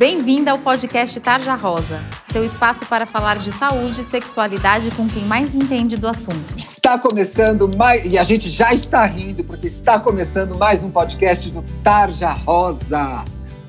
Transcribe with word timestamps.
Bem-vinda 0.00 0.52
ao 0.52 0.58
podcast 0.58 1.20
Tarja 1.20 1.54
Rosa, 1.54 2.02
seu 2.32 2.42
espaço 2.42 2.86
para 2.86 3.04
falar 3.04 3.36
de 3.36 3.52
saúde 3.52 4.00
e 4.00 4.02
sexualidade 4.02 4.90
com 4.92 5.06
quem 5.06 5.26
mais 5.26 5.54
entende 5.54 5.98
do 5.98 6.08
assunto. 6.08 6.56
Está 6.56 6.98
começando 6.98 7.70
mais. 7.76 8.10
E 8.10 8.16
a 8.16 8.22
gente 8.22 8.48
já 8.48 8.72
está 8.72 9.04
rindo, 9.04 9.44
porque 9.44 9.66
está 9.66 10.00
começando 10.00 10.56
mais 10.56 10.82
um 10.82 10.90
podcast 10.90 11.50
do 11.50 11.62
Tarja 11.84 12.30
Rosa. 12.30 13.26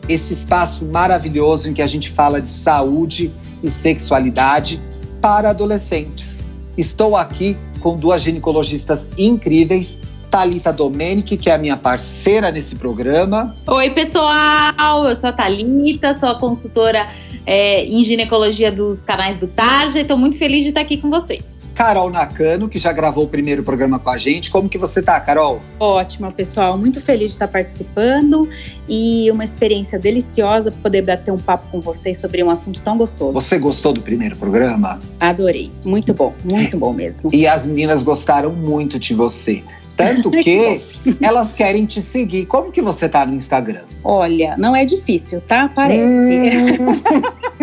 Esse 0.07 0.31
espaço 0.31 0.85
maravilhoso 0.85 1.69
em 1.69 1.73
que 1.73 1.81
a 1.81 1.87
gente 1.87 2.09
fala 2.09 2.41
de 2.41 2.47
saúde 2.47 3.33
e 3.61 3.69
sexualidade 3.69 4.81
para 5.19 5.49
adolescentes. 5.49 6.45
Estou 6.77 7.17
aqui 7.17 7.57
com 7.81 7.97
duas 7.97 8.21
ginecologistas 8.21 9.05
incríveis 9.17 9.99
Talita 10.31 10.71
Domenic, 10.71 11.35
que 11.35 11.49
é 11.49 11.53
a 11.53 11.57
minha 11.57 11.75
parceira 11.75 12.49
nesse 12.51 12.77
programa. 12.77 13.53
Oi, 13.67 13.89
pessoal! 13.89 15.03
Eu 15.05 15.13
sou 15.13 15.29
a 15.29 15.33
Talita, 15.33 16.13
sou 16.13 16.29
a 16.29 16.35
consultora 16.39 17.09
é, 17.45 17.83
em 17.83 18.01
ginecologia 18.05 18.71
dos 18.71 19.03
canais 19.03 19.35
do 19.35 19.47
Tarja 19.47 19.99
e 19.99 20.03
estou 20.03 20.17
muito 20.17 20.37
feliz 20.37 20.63
de 20.63 20.69
estar 20.69 20.79
aqui 20.79 20.95
com 20.95 21.09
vocês. 21.09 21.59
Carol 21.75 22.09
Nakano, 22.09 22.69
que 22.69 22.77
já 22.77 22.93
gravou 22.93 23.25
o 23.25 23.27
primeiro 23.27 23.61
programa 23.61 23.99
com 23.99 24.09
a 24.09 24.17
gente. 24.17 24.51
Como 24.51 24.69
que 24.69 24.77
você 24.77 25.01
tá, 25.01 25.19
Carol? 25.19 25.61
Ótima, 25.77 26.31
pessoal. 26.31 26.77
Muito 26.77 27.01
feliz 27.01 27.31
de 27.31 27.35
estar 27.35 27.47
participando 27.49 28.47
e 28.87 29.29
uma 29.31 29.43
experiência 29.43 29.99
deliciosa 29.99 30.71
poder 30.71 31.01
bater 31.01 31.31
um 31.31 31.37
papo 31.37 31.67
com 31.71 31.81
vocês 31.81 32.17
sobre 32.17 32.41
um 32.41 32.49
assunto 32.49 32.81
tão 32.81 32.97
gostoso. 32.97 33.33
Você 33.33 33.57
gostou 33.57 33.91
do 33.91 34.01
primeiro 34.01 34.37
programa? 34.37 34.99
Adorei. 35.19 35.71
Muito 35.83 36.13
bom, 36.13 36.33
muito 36.43 36.77
bom 36.79 36.93
mesmo. 36.93 37.29
E 37.33 37.45
as 37.45 37.67
meninas 37.67 38.03
gostaram 38.03 38.53
muito 38.53 38.97
de 38.97 39.13
você. 39.13 39.63
Tanto 40.01 40.31
que 40.41 40.81
elas 41.21 41.53
querem 41.53 41.85
te 41.85 42.01
seguir. 42.01 42.45
Como 42.45 42.71
que 42.71 42.81
você 42.81 43.07
tá 43.07 43.25
no 43.25 43.33
Instagram? 43.35 43.83
Olha, 44.03 44.55
não 44.57 44.75
é 44.75 44.83
difícil, 44.85 45.41
tá? 45.41 45.69
Parece. 45.69 46.01
Hum. 46.03 46.77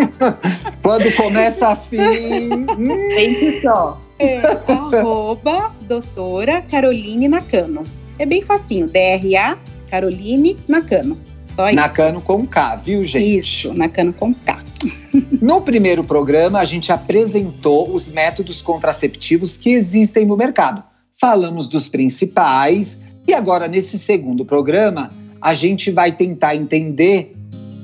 Quando 0.82 1.12
começa 1.16 1.68
assim. 1.68 1.98
Hum. 1.98 3.60
Só. 3.62 4.00
É, 4.18 4.40
arroba 4.66 5.72
doutora 5.82 6.60
Caroline 6.62 7.28
Nakano. 7.28 7.84
É 8.18 8.26
bem 8.26 8.42
facinho. 8.42 8.88
DRA 8.88 9.58
Caroline 9.88 10.56
Nakano. 10.66 11.18
Só 11.48 11.68
isso. 11.68 11.76
Nakano 11.76 12.20
com 12.20 12.46
K, 12.46 12.76
viu, 12.76 13.02
gente? 13.04 13.36
Isso, 13.36 13.74
Nakano 13.74 14.12
com 14.12 14.32
K. 14.32 14.62
No 15.40 15.60
primeiro 15.60 16.04
programa, 16.04 16.60
a 16.60 16.64
gente 16.64 16.92
apresentou 16.92 17.92
os 17.92 18.08
métodos 18.08 18.60
contraceptivos 18.60 19.56
que 19.56 19.70
existem 19.70 20.24
no 20.24 20.36
mercado 20.36 20.84
falamos 21.20 21.66
dos 21.66 21.88
principais 21.88 23.00
e 23.26 23.34
agora 23.34 23.66
nesse 23.66 23.98
segundo 23.98 24.44
programa 24.44 25.10
a 25.40 25.52
gente 25.52 25.90
vai 25.90 26.12
tentar 26.12 26.54
entender 26.54 27.34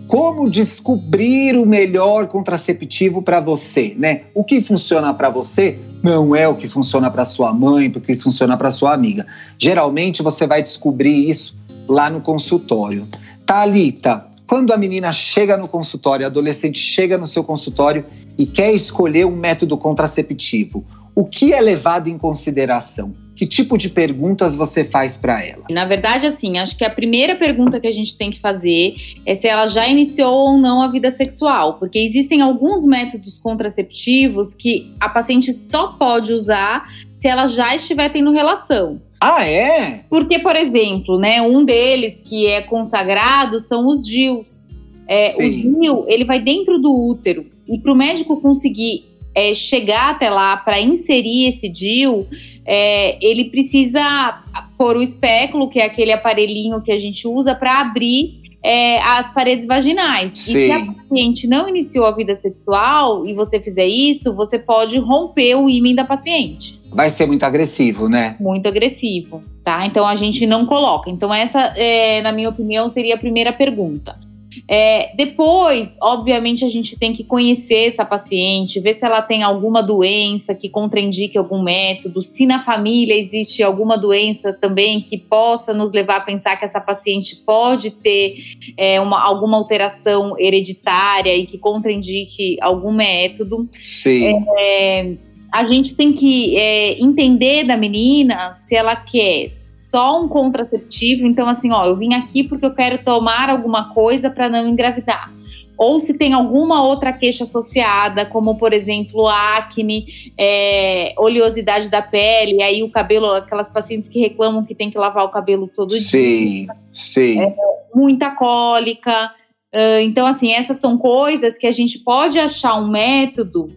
como 0.07 0.49
descobrir 0.49 1.57
o 1.57 1.67
melhor 1.67 2.29
contraceptivo 2.29 3.23
para 3.23 3.41
você, 3.41 3.95
né? 3.99 4.23
O 4.35 4.45
que 4.45 4.61
funciona 4.61 5.13
para 5.15 5.31
você 5.31 5.79
não 6.03 6.37
é 6.37 6.47
o 6.47 6.55
que 6.55 6.69
funciona 6.69 7.11
para 7.11 7.25
sua 7.25 7.53
mãe, 7.53 7.89
o 7.89 8.01
que 8.01 8.15
funciona 8.15 8.57
para 8.57 8.71
sua 8.71 8.93
amiga. 8.93 9.27
Geralmente 9.59 10.23
você 10.23 10.47
vai 10.47 10.63
descobrir 10.63 11.29
isso 11.29 11.57
lá 11.89 12.11
no 12.11 12.21
consultório. 12.21 13.05
Talita, 13.47 14.27
quando 14.47 14.73
a 14.73 14.77
menina 14.77 15.11
chega 15.11 15.57
no 15.57 15.67
consultório, 15.67 16.27
a 16.27 16.29
adolescente 16.29 16.79
chega 16.79 17.17
no 17.17 17.27
seu 17.27 17.43
consultório 17.43 18.05
e 18.37 18.45
quer 18.45 18.73
escolher 18.73 19.27
um 19.27 19.35
método 19.35 19.77
contraceptivo, 19.79 20.85
o 21.15 21.25
que 21.25 21.53
é 21.53 21.61
levado 21.61 22.09
em 22.09 22.19
consideração? 22.19 23.24
Que 23.37 23.47
tipo 23.47 23.77
de 23.77 23.91
perguntas 23.91 24.55
você 24.55 24.85
faz 24.85 25.17
para 25.17 25.45
ela? 25.45 25.65
Na 25.71 25.85
verdade, 25.85 26.27
assim, 26.27 26.59
acho 26.59 26.77
que 26.77 26.85
a 26.85 26.91
primeira 26.91 27.35
pergunta 27.35 27.81
que 27.81 27.87
a 27.87 27.93
gente 27.93 28.17
tem 28.17 28.31
que 28.31 28.39
fazer 28.39 28.95
é 29.27 29.35
se 29.35 29.49
ela 29.49 29.67
já 29.67 29.89
iniciou 29.89 30.51
ou 30.51 30.59
não 30.59 30.81
a 30.81 30.89
vida 30.89 31.11
sexual, 31.11 31.75
porque 31.75 31.99
existem 31.99 32.41
alguns 32.41 32.85
métodos 32.85 33.37
contraceptivos 33.39 34.55
que 34.55 34.93
a 35.01 35.09
paciente 35.09 35.59
só 35.67 35.89
pode 35.89 36.33
usar 36.33 36.89
se 37.13 37.27
ela 37.27 37.47
já 37.47 37.75
estiver 37.75 38.09
tendo 38.11 38.31
relação. 38.31 39.01
Ah, 39.21 39.45
é? 39.49 40.05
Porque, 40.11 40.39
por 40.39 40.55
exemplo, 40.55 41.19
né, 41.19 41.41
um 41.41 41.65
deles 41.65 42.21
que 42.21 42.47
é 42.47 42.61
consagrado 42.63 43.59
são 43.59 43.87
os 43.87 44.05
DIUs. 44.05 44.67
É, 45.09 45.35
o 45.35 45.51
DIU, 45.51 46.05
ele 46.09 46.25
vai 46.25 46.39
dentro 46.39 46.79
do 46.79 46.93
útero. 46.93 47.47
E 47.67 47.79
para 47.79 47.93
o 47.93 47.97
médico 47.97 48.41
conseguir 48.41 49.14
é, 49.35 49.53
chegar 49.53 50.11
até 50.11 50.31
lá 50.31 50.57
para 50.57 50.81
inserir 50.81 51.49
esse 51.49 51.69
DIU, 51.69 52.27
é, 52.65 53.19
ele 53.25 53.47
precisa 53.47 54.43
pôr 54.79 54.97
o 54.97 55.03
espéculo, 55.03 55.69
que 55.69 55.79
é 55.79 55.85
aquele 55.85 56.13
aparelhinho 56.13 56.81
que 56.81 56.93
a 56.93 56.99
gente 56.99 57.27
usa 57.27 57.55
para 57.55 57.81
abrir 57.81 58.43
é, 58.65 58.99
as 59.01 59.33
paredes 59.35 59.67
vaginais. 59.67 60.33
Sim. 60.33 60.53
E 60.53 60.67
se 60.67 60.73
a 60.73 60.87
paciente 60.87 61.47
não 61.47 61.69
iniciou 61.69 62.07
a 62.07 62.13
vida 62.13 62.35
sexual 62.35 63.27
e 63.27 63.35
você 63.35 63.61
fizer 63.61 63.87
isso, 63.87 64.35
você 64.35 64.59
pode 64.59 64.97
romper 64.99 65.55
o 65.57 65.69
ímã 65.69 65.95
da 65.95 66.05
paciente. 66.05 66.81
Vai 66.91 67.11
ser 67.11 67.27
muito 67.27 67.43
agressivo, 67.45 68.09
né? 68.09 68.37
Muito 68.41 68.67
agressivo, 68.67 69.43
tá? 69.63 69.85
Então 69.85 70.07
a 70.07 70.15
gente 70.15 70.47
não 70.47 70.65
coloca. 70.65 71.11
Então, 71.11 71.33
essa, 71.35 71.61
é, 71.77 72.23
na 72.23 72.33
minha 72.33 72.49
opinião, 72.49 72.89
seria 72.89 73.17
a 73.17 73.19
primeira 73.19 73.53
pergunta. 73.53 74.24
É, 74.69 75.15
depois, 75.17 75.97
obviamente, 76.01 76.65
a 76.65 76.69
gente 76.69 76.99
tem 76.99 77.13
que 77.13 77.25
conhecer 77.25 77.89
essa 77.89 78.05
paciente, 78.05 78.81
ver 78.81 78.95
se 78.95 79.05
ela 79.05 79.23
tem 79.23 79.43
alguma 79.43 79.83
doença 79.83 80.55
que 80.55 80.69
contraindique 80.69 81.37
algum 81.37 81.63
método, 81.63 82.23
se 82.23 82.47
na 82.47 82.59
família 82.59 83.15
existe 83.15 83.63
alguma 83.63 83.97
doença 83.97 84.53
também 84.53 85.01
que 85.01 85.19
possa 85.19 85.73
nos 85.73 85.93
levar 85.93 86.17
a 86.17 86.21
pensar 86.21 86.57
que 86.57 86.65
essa 86.65 86.81
paciente 86.81 87.37
pode 87.37 87.91
ter 87.91 88.37
é, 88.77 89.01
uma, 89.01 89.21
alguma 89.21 89.57
alteração 89.57 90.35
hereditária 90.39 91.35
e 91.35 91.47
que 91.47 91.59
contraindique 91.59 92.57
algum 92.61 92.93
método. 92.93 93.69
Sim. 93.83 94.45
É, 94.59 95.13
a 95.53 95.65
gente 95.65 95.95
tem 95.95 96.13
que 96.13 96.57
é, 96.57 97.01
entender 97.01 97.65
da 97.65 97.77
menina 97.77 98.53
se 98.55 98.75
ela 98.75 98.97
quer 98.97 99.49
só 99.85 100.23
um 100.23 100.29
contraceptivo. 100.29 101.27
Então, 101.27 101.47
assim, 101.47 101.71
ó, 101.71 101.85
eu 101.85 101.95
vim 101.95 102.15
aqui 102.15 102.43
porque 102.43 102.65
eu 102.65 102.75
quero 102.75 103.05
tomar 103.05 103.51
alguma 103.51 103.93
coisa 103.93 104.31
para 104.31 104.49
não 104.49 104.67
engravidar. 104.67 105.31
Ou 105.77 106.01
se 106.01 106.15
tem 106.15 106.33
alguma 106.33 106.83
outra 106.83 107.13
queixa 107.13 107.45
associada, 107.45 108.25
como 108.25 108.57
por 108.57 108.73
exemplo 108.73 109.29
acne, 109.29 110.33
é, 110.39 111.13
oleosidade 111.19 111.91
da 111.91 112.01
pele, 112.01 112.63
aí 112.63 112.83
o 112.83 112.91
cabelo, 112.91 113.27
aquelas 113.27 113.71
pacientes 113.71 114.09
que 114.09 114.19
reclamam 114.19 114.65
que 114.65 114.75
tem 114.75 114.91
que 114.91 114.97
lavar 114.97 115.25
o 115.25 115.29
cabelo 115.29 115.69
todo 115.69 115.93
sim, 115.93 116.67
dia. 116.67 116.75
Sim, 116.91 117.35
sim. 117.35 117.41
É, 117.41 117.55
muita 117.95 118.31
cólica. 118.31 119.35
Uh, 119.75 120.01
então, 120.01 120.27
assim, 120.27 120.53
essas 120.55 120.79
são 120.79 120.97
coisas 120.97 121.59
que 121.59 121.67
a 121.67 121.73
gente 121.73 121.99
pode 121.99 122.39
achar 122.39 122.81
um 122.81 122.89
método 122.89 123.69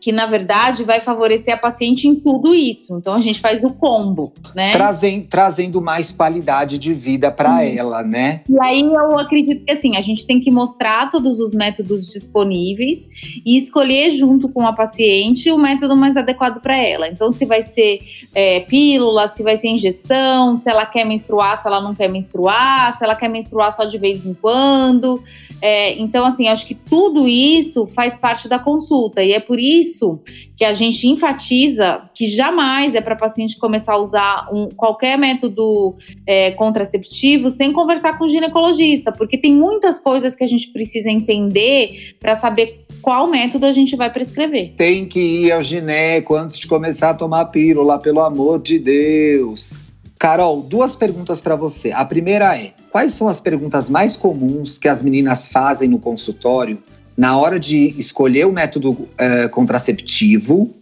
que 0.00 0.12
na 0.12 0.26
verdade 0.26 0.82
vai 0.82 1.00
favorecer 1.00 1.54
a 1.54 1.56
paciente 1.56 2.08
em 2.08 2.14
tudo 2.14 2.54
isso. 2.54 2.96
Então 2.96 3.14
a 3.14 3.18
gente 3.18 3.40
faz 3.40 3.62
o 3.62 3.70
combo, 3.70 4.32
né? 4.54 4.72
Trazem, 4.72 5.22
trazendo 5.22 5.80
mais 5.80 6.10
qualidade 6.10 6.78
de 6.78 6.92
vida 6.94 7.30
para 7.30 7.64
ela, 7.64 8.02
né? 8.02 8.42
E 8.48 8.58
aí 8.60 8.80
eu 8.80 9.18
acredito 9.18 9.64
que 9.64 9.72
assim, 9.72 9.96
a 9.96 10.00
gente 10.00 10.26
tem 10.26 10.40
que 10.40 10.50
mostrar 10.50 11.10
todos 11.10 11.38
os 11.38 11.52
métodos 11.52 12.08
disponíveis 12.08 13.08
e 13.44 13.56
escolher 13.56 14.10
junto 14.10 14.48
com 14.48 14.66
a 14.66 14.72
paciente 14.72 15.50
o 15.50 15.58
método 15.58 15.96
mais 15.96 16.16
adequado 16.16 16.60
para 16.60 16.76
ela. 16.76 17.08
Então, 17.08 17.30
se 17.30 17.44
vai 17.44 17.62
ser 17.62 18.00
é, 18.34 18.60
pílula, 18.60 19.28
se 19.28 19.42
vai 19.42 19.56
ser 19.56 19.68
injeção, 19.68 20.56
se 20.56 20.70
ela 20.70 20.86
quer 20.86 21.04
menstruar, 21.04 21.60
se 21.60 21.66
ela 21.66 21.80
não 21.80 21.94
quer 21.94 22.08
menstruar, 22.08 22.96
se 22.96 23.04
ela 23.04 23.14
quer 23.14 23.28
menstruar 23.28 23.72
só 23.72 23.84
de 23.84 23.98
vez 23.98 24.24
em 24.24 24.34
quando. 24.34 25.22
É, 25.60 25.98
então, 26.00 26.24
assim, 26.24 26.48
acho 26.48 26.66
que 26.66 26.74
tudo 26.74 27.28
isso 27.28 27.86
faz 27.86 28.16
parte 28.16 28.48
da 28.48 28.58
consulta 28.58 29.22
e 29.22 29.32
é 29.32 29.40
por 29.40 29.58
isso 29.58 29.89
isso 29.90 30.20
que 30.56 30.64
a 30.64 30.72
gente 30.72 31.06
enfatiza 31.08 32.08
que 32.14 32.26
jamais 32.26 32.94
é 32.94 33.00
para 33.00 33.16
paciente 33.16 33.58
começar 33.58 33.94
a 33.94 33.98
usar 33.98 34.48
um, 34.52 34.68
qualquer 34.68 35.18
método 35.18 35.96
é, 36.26 36.52
contraceptivo 36.52 37.50
sem 37.50 37.72
conversar 37.72 38.18
com 38.18 38.24
o 38.24 38.28
ginecologista, 38.28 39.12
porque 39.12 39.36
tem 39.36 39.54
muitas 39.54 39.98
coisas 39.98 40.34
que 40.34 40.44
a 40.44 40.46
gente 40.46 40.72
precisa 40.72 41.10
entender 41.10 42.16
para 42.20 42.36
saber 42.36 42.84
qual 43.02 43.26
método 43.26 43.66
a 43.66 43.72
gente 43.72 43.96
vai 43.96 44.10
prescrever. 44.12 44.74
Tem 44.76 45.06
que 45.06 45.20
ir 45.20 45.52
ao 45.52 45.62
gineco 45.62 46.34
antes 46.34 46.58
de 46.58 46.66
começar 46.66 47.10
a 47.10 47.14
tomar 47.14 47.46
pílula, 47.46 47.98
pelo 47.98 48.20
amor 48.20 48.60
de 48.60 48.78
Deus. 48.78 49.72
Carol, 50.18 50.60
duas 50.60 50.94
perguntas 50.94 51.40
para 51.40 51.56
você. 51.56 51.92
A 51.92 52.04
primeira 52.04 52.54
é: 52.54 52.74
quais 52.90 53.14
são 53.14 53.26
as 53.26 53.40
perguntas 53.40 53.88
mais 53.88 54.16
comuns 54.16 54.78
que 54.78 54.86
as 54.86 55.02
meninas 55.02 55.46
fazem 55.46 55.88
no 55.88 55.98
consultório 55.98 56.78
na 57.20 57.36
hora 57.36 57.60
de 57.60 57.88
escolher 57.98 58.46
o 58.46 58.52
método 58.52 59.06
é, 59.18 59.46
contraceptivo. 59.46 60.74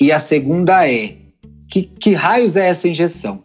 E 0.00 0.10
a 0.10 0.18
segunda 0.18 0.90
é: 0.90 1.14
que, 1.70 1.82
que 1.82 2.14
raios 2.14 2.56
é 2.56 2.66
essa 2.66 2.88
injeção? 2.88 3.44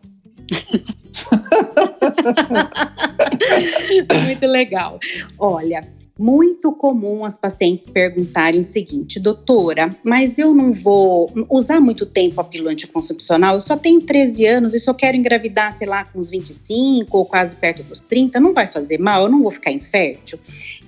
Muito 4.26 4.48
legal. 4.48 5.00
Olha, 5.38 5.88
muito 6.18 6.72
comum 6.74 7.24
as 7.24 7.38
pacientes 7.38 7.86
perguntarem 7.86 8.60
o 8.60 8.64
seguinte, 8.64 9.20
doutora, 9.20 9.96
mas 10.04 10.38
eu 10.38 10.54
não 10.54 10.74
vou 10.74 11.32
usar 11.50 11.80
muito 11.80 12.06
tempo 12.06 12.42
a 12.42 12.44
pílula 12.44 12.72
anticoncepcional, 12.72 13.54
eu 13.54 13.62
só 13.62 13.78
tenho 13.78 14.02
13 14.02 14.46
anos 14.46 14.74
e 14.74 14.82
só 14.82 14.94
quero 14.94 15.16
engravidar, 15.16 15.72
sei 15.72 15.88
lá, 15.88 16.04
com 16.04 16.20
uns 16.20 16.30
25 16.30 17.18
ou 17.18 17.26
quase 17.26 17.56
perto 17.56 17.84
dos 17.84 18.02
30, 18.02 18.38
não 18.40 18.54
vai 18.54 18.68
fazer 18.68 18.98
mal, 18.98 19.24
eu 19.24 19.30
não 19.30 19.42
vou 19.42 19.52
ficar 19.52 19.72
infértil? 19.72 20.38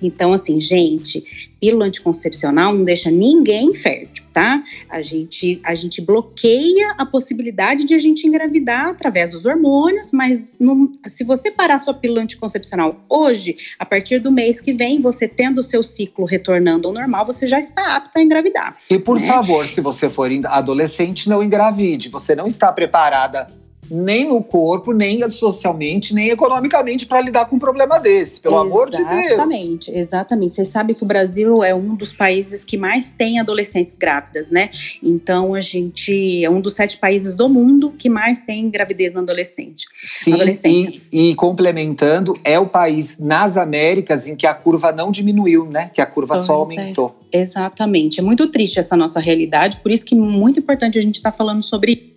Então, 0.02 0.34
assim, 0.34 0.60
gente, 0.60 1.51
pílula 1.62 1.84
anticoncepcional 1.84 2.74
não 2.74 2.82
deixa 2.82 3.08
ninguém 3.08 3.72
fértil, 3.72 4.24
tá? 4.32 4.60
A 4.90 5.00
gente, 5.00 5.60
a 5.62 5.76
gente 5.76 6.00
bloqueia 6.00 6.96
a 6.98 7.06
possibilidade 7.06 7.84
de 7.84 7.94
a 7.94 8.00
gente 8.00 8.26
engravidar 8.26 8.88
através 8.88 9.30
dos 9.30 9.46
hormônios, 9.46 10.10
mas 10.10 10.44
não, 10.58 10.90
se 11.06 11.22
você 11.22 11.52
parar 11.52 11.78
sua 11.78 11.94
pílula 11.94 12.20
anticoncepcional 12.20 13.04
hoje, 13.08 13.56
a 13.78 13.86
partir 13.86 14.18
do 14.18 14.32
mês 14.32 14.60
que 14.60 14.72
vem, 14.72 15.00
você 15.00 15.28
tendo 15.28 15.58
o 15.58 15.62
seu 15.62 15.84
ciclo 15.84 16.24
retornando 16.24 16.88
ao 16.88 16.94
normal, 16.94 17.24
você 17.24 17.46
já 17.46 17.60
está 17.60 17.94
apto 17.94 18.18
a 18.18 18.22
engravidar. 18.22 18.76
E 18.90 18.98
por 18.98 19.20
né? 19.20 19.26
favor, 19.28 19.64
se 19.68 19.80
você 19.80 20.10
for 20.10 20.32
adolescente, 20.46 21.28
não 21.28 21.44
engravide. 21.44 22.08
Você 22.08 22.34
não 22.34 22.48
está 22.48 22.72
preparada 22.72 23.46
nem 23.92 24.26
no 24.26 24.42
corpo, 24.42 24.92
nem 24.92 25.28
socialmente, 25.28 26.14
nem 26.14 26.30
economicamente 26.30 27.04
para 27.06 27.20
lidar 27.20 27.44
com 27.44 27.56
um 27.56 27.58
problema 27.58 27.98
desse, 27.98 28.40
pelo 28.40 28.54
exatamente, 28.54 28.72
amor 28.72 28.90
de 28.90 29.04
Deus. 29.04 29.32
Exatamente, 29.32 29.90
exatamente. 29.94 30.54
Você 30.54 30.64
sabe 30.64 30.94
que 30.94 31.02
o 31.02 31.06
Brasil 31.06 31.62
é 31.62 31.74
um 31.74 31.94
dos 31.94 32.12
países 32.12 32.64
que 32.64 32.76
mais 32.76 33.10
tem 33.10 33.38
adolescentes 33.38 33.94
grávidas, 33.94 34.50
né? 34.50 34.70
Então 35.02 35.54
a 35.54 35.60
gente 35.60 36.42
é 36.42 36.48
um 36.48 36.60
dos 36.60 36.72
sete 36.74 36.96
países 36.96 37.34
do 37.34 37.48
mundo 37.48 37.92
que 37.96 38.08
mais 38.08 38.40
tem 38.40 38.70
gravidez 38.70 39.12
na 39.12 39.20
adolescente. 39.20 39.86
Sim, 40.02 40.34
e, 40.64 41.30
e, 41.30 41.34
complementando, 41.34 42.34
é 42.44 42.58
o 42.58 42.66
país 42.66 43.18
nas 43.18 43.56
Américas 43.56 44.26
em 44.26 44.34
que 44.34 44.46
a 44.46 44.54
curva 44.54 44.90
não 44.92 45.10
diminuiu, 45.10 45.66
né? 45.66 45.90
Que 45.92 46.00
a 46.00 46.06
curva 46.06 46.36
só 46.36 46.54
aumentou. 46.54 47.18
É. 47.30 47.40
Exatamente. 47.40 48.20
É 48.20 48.22
muito 48.22 48.46
triste 48.48 48.78
essa 48.78 48.96
nossa 48.96 49.20
realidade, 49.20 49.78
por 49.78 49.90
isso 49.90 50.04
que 50.04 50.14
é 50.14 50.18
muito 50.18 50.60
importante 50.60 50.98
a 50.98 51.02
gente 51.02 51.16
estar 51.16 51.30
tá 51.30 51.36
falando 51.36 51.62
sobre 51.62 52.11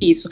isso. 0.00 0.28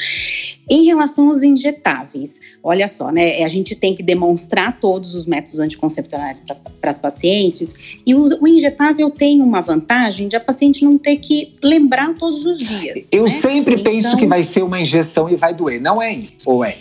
Em 0.69 0.85
relação 0.85 1.29
aos 1.29 1.43
injetáveis, 1.43 2.41
olha 2.63 2.89
só, 2.89 3.11
né? 3.11 3.43
A 3.45 3.49
gente 3.49 3.75
tem 3.75 3.95
que 3.95 4.03
demonstrar 4.03 4.79
todos 4.81 5.15
os 5.15 5.27
métodos 5.27 5.61
anticoncepcionais 5.61 6.43
para 6.81 6.91
as 6.91 6.99
pacientes, 6.99 7.75
e 8.05 8.15
o, 8.15 8.25
o, 8.41 8.49
injetável 8.49 9.11
tem 9.11 9.41
uma 9.41 9.61
vantagem 9.61 10.29
de 10.29 10.37
a 10.37 10.41
paciente 10.41 10.85
não 10.85 10.99
ter 10.99 11.17
que 11.17 11.55
lembrar 11.63 12.15
todos 12.15 12.45
os 12.45 12.59
dias. 12.59 13.09
Eu 13.13 13.25
né? 13.25 13.31
sempre 13.31 13.75
então, 13.75 13.93
penso 13.93 14.17
que 14.17 14.27
vai 14.27 14.43
ser 14.43 14.63
uma 14.63 14.81
injeção 14.81 15.29
e 15.29 15.37
vai 15.37 15.55
doer, 15.55 15.81
não 15.81 16.03
é 16.03 16.13
isso? 16.15 16.49
Ou 16.51 16.65
é? 16.65 16.77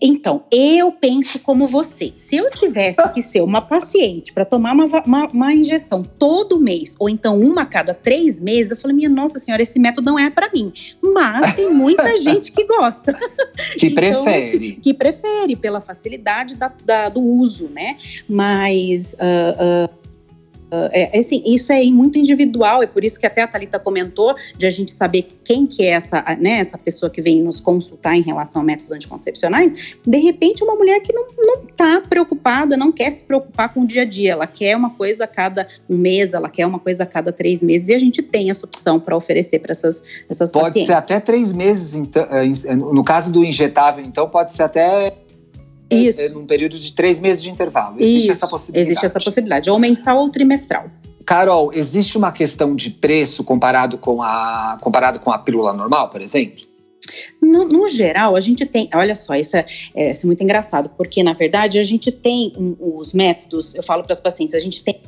Então, 0.00 0.44
eu 0.50 0.92
penso 0.92 1.38
como 1.40 1.66
você. 1.66 2.12
Se 2.16 2.36
eu 2.36 2.48
tivesse 2.50 3.06
que 3.12 3.20
ser 3.20 3.42
uma 3.42 3.60
paciente 3.60 4.32
para 4.32 4.44
tomar 4.44 4.72
uma, 4.72 4.86
uma, 5.04 5.26
uma, 5.26 5.54
injeção 5.54 6.02
todo 6.02 6.58
mês, 6.58 6.94
ou 6.98 7.08
então 7.08 7.38
uma 7.38 7.62
a 7.62 7.66
cada 7.66 7.92
três 7.92 8.40
meses, 8.40 8.70
eu 8.70 8.76
falei, 8.76 8.96
minha 8.96 9.08
nossa 9.08 9.38
senhora, 9.38 9.62
esse 9.62 9.78
método 9.78 10.10
não 10.10 10.18
é 10.18 10.30
para 10.30 10.50
mim. 10.52 10.72
Mas 11.02 11.54
tem 11.54 11.72
muita 11.72 12.16
gente 12.20 12.50
que 12.50 12.64
gosta. 12.64 13.16
Que 13.78 13.86
então, 13.86 14.02
prefere. 14.02 14.56
Assim, 14.56 14.80
que 14.80 14.94
prefere, 14.94 15.56
pela 15.56 15.80
facilidade 15.80 16.56
da, 16.56 16.72
da, 16.84 17.08
do 17.08 17.20
uso, 17.20 17.68
né? 17.68 17.96
Mas. 18.28 19.14
Uh, 19.14 19.86
uh, 19.86 20.03
é, 20.70 21.16
é, 21.16 21.20
assim, 21.20 21.42
isso 21.46 21.72
é 21.72 21.82
muito 21.84 22.18
individual, 22.18 22.82
é 22.82 22.86
por 22.86 23.04
isso 23.04 23.18
que 23.18 23.26
até 23.26 23.42
a 23.42 23.46
Thalita 23.46 23.78
comentou 23.78 24.34
de 24.56 24.66
a 24.66 24.70
gente 24.70 24.90
saber 24.90 25.28
quem 25.44 25.66
que 25.66 25.82
é 25.84 25.90
essa, 25.90 26.22
né, 26.40 26.58
essa 26.58 26.78
pessoa 26.78 27.10
que 27.10 27.20
vem 27.20 27.42
nos 27.42 27.60
consultar 27.60 28.16
em 28.16 28.22
relação 28.22 28.62
a 28.62 28.64
métodos 28.64 28.90
anticoncepcionais. 28.90 29.96
De 30.04 30.18
repente, 30.18 30.64
uma 30.64 30.74
mulher 30.74 31.00
que 31.00 31.12
não, 31.12 31.26
não 31.38 31.66
tá 31.66 32.02
preocupada, 32.08 32.76
não 32.76 32.90
quer 32.90 33.10
se 33.12 33.22
preocupar 33.22 33.72
com 33.72 33.82
o 33.82 33.86
dia 33.86 34.02
a 34.02 34.04
dia, 34.04 34.32
ela 34.32 34.46
quer 34.46 34.76
uma 34.76 34.90
coisa 34.90 35.24
a 35.24 35.28
cada 35.28 35.66
um 35.88 35.96
mês, 35.96 36.32
ela 36.32 36.48
quer 36.48 36.66
uma 36.66 36.78
coisa 36.78 37.02
a 37.02 37.06
cada 37.06 37.32
três 37.32 37.62
meses, 37.62 37.88
e 37.88 37.94
a 37.94 37.98
gente 37.98 38.22
tem 38.22 38.50
essa 38.50 38.64
opção 38.64 38.98
para 38.98 39.16
oferecer 39.16 39.58
para 39.58 39.72
essas, 39.72 40.02
essas 40.28 40.50
pode 40.50 40.66
pacientes. 40.66 40.86
Ser 40.86 40.94
até 40.94 41.20
três 41.20 41.52
meses, 41.52 41.94
então, 41.94 42.26
é, 42.30 42.74
no 42.74 43.04
caso 43.04 43.30
do 43.30 43.44
injetável, 43.44 44.04
então, 44.04 44.28
pode 44.28 44.52
ser 44.52 44.62
até 44.62 45.23
isso. 45.90 46.20
É, 46.20 46.28
num 46.28 46.46
período 46.46 46.78
de 46.78 46.92
três 46.94 47.20
meses 47.20 47.42
de 47.42 47.50
intervalo. 47.50 47.96
Existe 48.00 48.22
Isso. 48.22 48.32
essa 48.32 48.48
possibilidade. 48.48 48.90
Existe 48.90 49.06
essa 49.06 49.20
possibilidade, 49.20 49.70
ou 49.70 49.78
mensal 49.78 50.18
ou 50.18 50.30
trimestral. 50.30 50.90
Carol, 51.24 51.72
existe 51.72 52.18
uma 52.18 52.32
questão 52.32 52.74
de 52.76 52.90
preço 52.90 53.42
comparado 53.42 53.96
com 53.96 54.22
a, 54.22 54.78
comparado 54.80 55.20
com 55.20 55.30
a 55.30 55.38
pílula 55.38 55.72
normal, 55.72 56.10
por 56.10 56.20
exemplo? 56.20 56.64
No, 57.40 57.64
no, 57.66 57.88
geral, 57.88 58.36
a 58.36 58.40
gente 58.40 58.64
tem. 58.66 58.88
Olha 58.94 59.14
só, 59.14 59.34
isso 59.34 59.56
é, 59.56 59.64
é, 59.94 60.12
isso 60.12 60.24
é, 60.24 60.26
muito 60.26 60.42
engraçado, 60.42 60.90
porque 60.96 61.22
na 61.22 61.32
verdade 61.32 61.78
a 61.78 61.82
gente 61.82 62.10
tem 62.10 62.52
um, 62.56 62.76
os 62.98 63.12
métodos, 63.12 63.74
eu 63.74 63.82
falo 63.82 64.02
para 64.02 64.12
as 64.12 64.20
pacientes, 64.20 64.54
a 64.54 64.58
gente 64.58 64.82
tem 64.82 65.00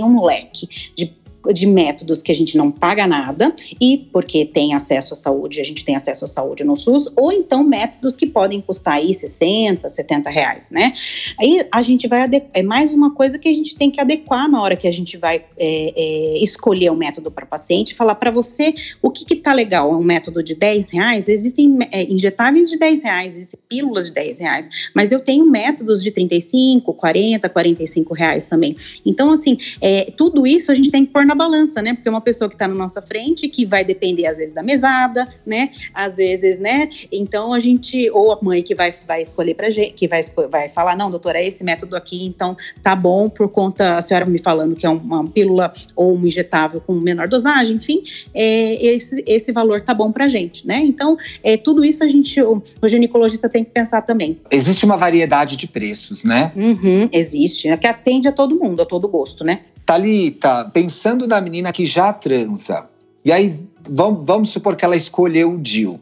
um 0.00 0.24
leque 0.24 0.68
de 0.94 1.12
de 1.52 1.66
métodos 1.66 2.22
que 2.22 2.32
a 2.32 2.34
gente 2.34 2.56
não 2.56 2.70
paga 2.70 3.06
nada 3.06 3.54
e 3.80 4.08
porque 4.12 4.44
tem 4.44 4.74
acesso 4.74 5.14
à 5.14 5.16
saúde, 5.16 5.60
a 5.60 5.64
gente 5.64 5.84
tem 5.84 5.96
acesso 5.96 6.24
à 6.24 6.28
saúde 6.28 6.64
no 6.64 6.76
SUS, 6.76 7.10
ou 7.16 7.32
então 7.32 7.64
métodos 7.64 8.16
que 8.16 8.26
podem 8.26 8.60
custar 8.60 8.94
aí 8.94 9.12
60, 9.12 9.88
70 9.88 10.30
reais, 10.30 10.70
né? 10.70 10.92
Aí 11.38 11.66
a 11.72 11.82
gente 11.82 12.06
vai 12.08 12.26
é 12.52 12.62
mais 12.62 12.92
uma 12.92 13.14
coisa 13.14 13.38
que 13.38 13.48
a 13.48 13.54
gente 13.54 13.76
tem 13.76 13.90
que 13.90 14.00
adequar 14.00 14.50
na 14.50 14.60
hora 14.60 14.76
que 14.76 14.88
a 14.88 14.90
gente 14.90 15.16
vai 15.16 15.44
é, 15.58 15.92
é, 15.96 16.38
escolher 16.42 16.90
o 16.90 16.94
um 16.94 16.96
método 16.96 17.30
para 17.30 17.46
paciente, 17.46 17.94
falar 17.94 18.14
para 18.16 18.30
você 18.30 18.74
o 19.00 19.10
que 19.10 19.24
que 19.24 19.36
tá 19.36 19.52
legal, 19.52 19.92
é 19.92 19.96
um 19.96 20.02
método 20.02 20.42
de 20.42 20.54
10 20.54 20.90
reais, 20.90 21.28
existem 21.28 21.78
é, 21.90 22.02
injetáveis 22.04 22.70
de 22.70 22.78
10 22.78 23.02
reais, 23.02 23.36
existem 23.36 23.58
pílulas 23.68 24.06
de 24.06 24.12
10 24.12 24.38
reais, 24.40 24.68
mas 24.94 25.12
eu 25.12 25.20
tenho 25.20 25.48
métodos 25.48 26.02
de 26.02 26.10
35, 26.10 26.92
40, 26.94 27.48
45 27.48 28.14
reais 28.14 28.46
também. 28.46 28.76
Então, 29.04 29.30
assim, 29.32 29.58
é, 29.80 30.12
tudo 30.16 30.46
isso 30.46 30.72
a 30.72 30.74
gente 30.74 30.90
tem 30.90 31.04
que 31.04 31.12
pôr 31.12 31.24
na 31.24 31.34
balança, 31.36 31.82
né? 31.82 31.94
Porque 31.94 32.08
é 32.08 32.10
uma 32.10 32.20
pessoa 32.20 32.48
que 32.48 32.54
está 32.54 32.66
na 32.66 32.74
nossa 32.74 33.00
frente, 33.02 33.48
que 33.48 33.64
vai 33.64 33.84
depender 33.84 34.26
às 34.26 34.38
vezes 34.38 34.52
da 34.54 34.62
mesada, 34.62 35.26
né? 35.44 35.70
Às 35.94 36.16
vezes, 36.16 36.58
né? 36.58 36.88
Então 37.12 37.52
a 37.52 37.60
gente, 37.60 38.10
ou 38.10 38.32
a 38.32 38.38
mãe 38.42 38.62
que 38.62 38.74
vai, 38.74 38.92
vai 39.06 39.22
escolher 39.22 39.54
pra 39.54 39.70
gente, 39.70 39.92
que 39.92 40.08
vai, 40.08 40.20
vai 40.50 40.68
falar, 40.68 40.96
não, 40.96 41.10
doutora, 41.10 41.38
é 41.38 41.46
esse 41.46 41.62
método 41.62 41.96
aqui, 41.96 42.24
então 42.24 42.56
tá 42.82 42.94
bom 42.94 43.28
por 43.28 43.48
conta, 43.48 43.96
a 43.96 44.02
senhora 44.02 44.26
me 44.26 44.38
falando 44.38 44.74
que 44.74 44.86
é 44.86 44.88
uma 44.88 45.24
pílula 45.28 45.72
ou 45.94 46.16
um 46.16 46.26
injetável 46.26 46.80
com 46.80 46.94
menor 46.94 47.28
dosagem, 47.28 47.76
enfim, 47.76 48.02
é, 48.34 48.84
esse, 48.84 49.22
esse 49.26 49.52
valor 49.52 49.80
tá 49.80 49.94
bom 49.94 50.10
pra 50.10 50.28
gente, 50.28 50.66
né? 50.66 50.78
Então, 50.78 51.16
é, 51.42 51.56
tudo 51.56 51.84
isso 51.84 52.02
a 52.02 52.08
gente, 52.08 52.40
o, 52.40 52.62
o 52.80 52.88
ginecologista 52.88 53.48
tem 53.48 53.64
que 53.64 53.70
pensar 53.70 54.02
também. 54.02 54.38
Existe 54.50 54.84
uma 54.84 54.96
variedade 54.96 55.56
de 55.56 55.66
preços, 55.66 56.24
né? 56.24 56.52
Uhum, 56.56 57.08
existe, 57.12 57.68
é 57.68 57.76
que 57.76 57.86
atende 57.86 58.28
a 58.28 58.32
todo 58.32 58.56
mundo, 58.56 58.82
a 58.82 58.86
todo 58.86 59.08
gosto, 59.08 59.44
né? 59.44 59.60
Talita, 59.86 60.68
pensando 60.72 61.28
na 61.28 61.40
menina 61.40 61.72
que 61.72 61.86
já 61.86 62.12
transa, 62.12 62.88
e 63.24 63.30
aí 63.30 63.54
vamos, 63.88 64.50
supor 64.50 64.76
que 64.76 64.84
ela 64.84 64.96
escolheu 64.96 65.54
o 65.54 65.58
DIL. 65.58 66.00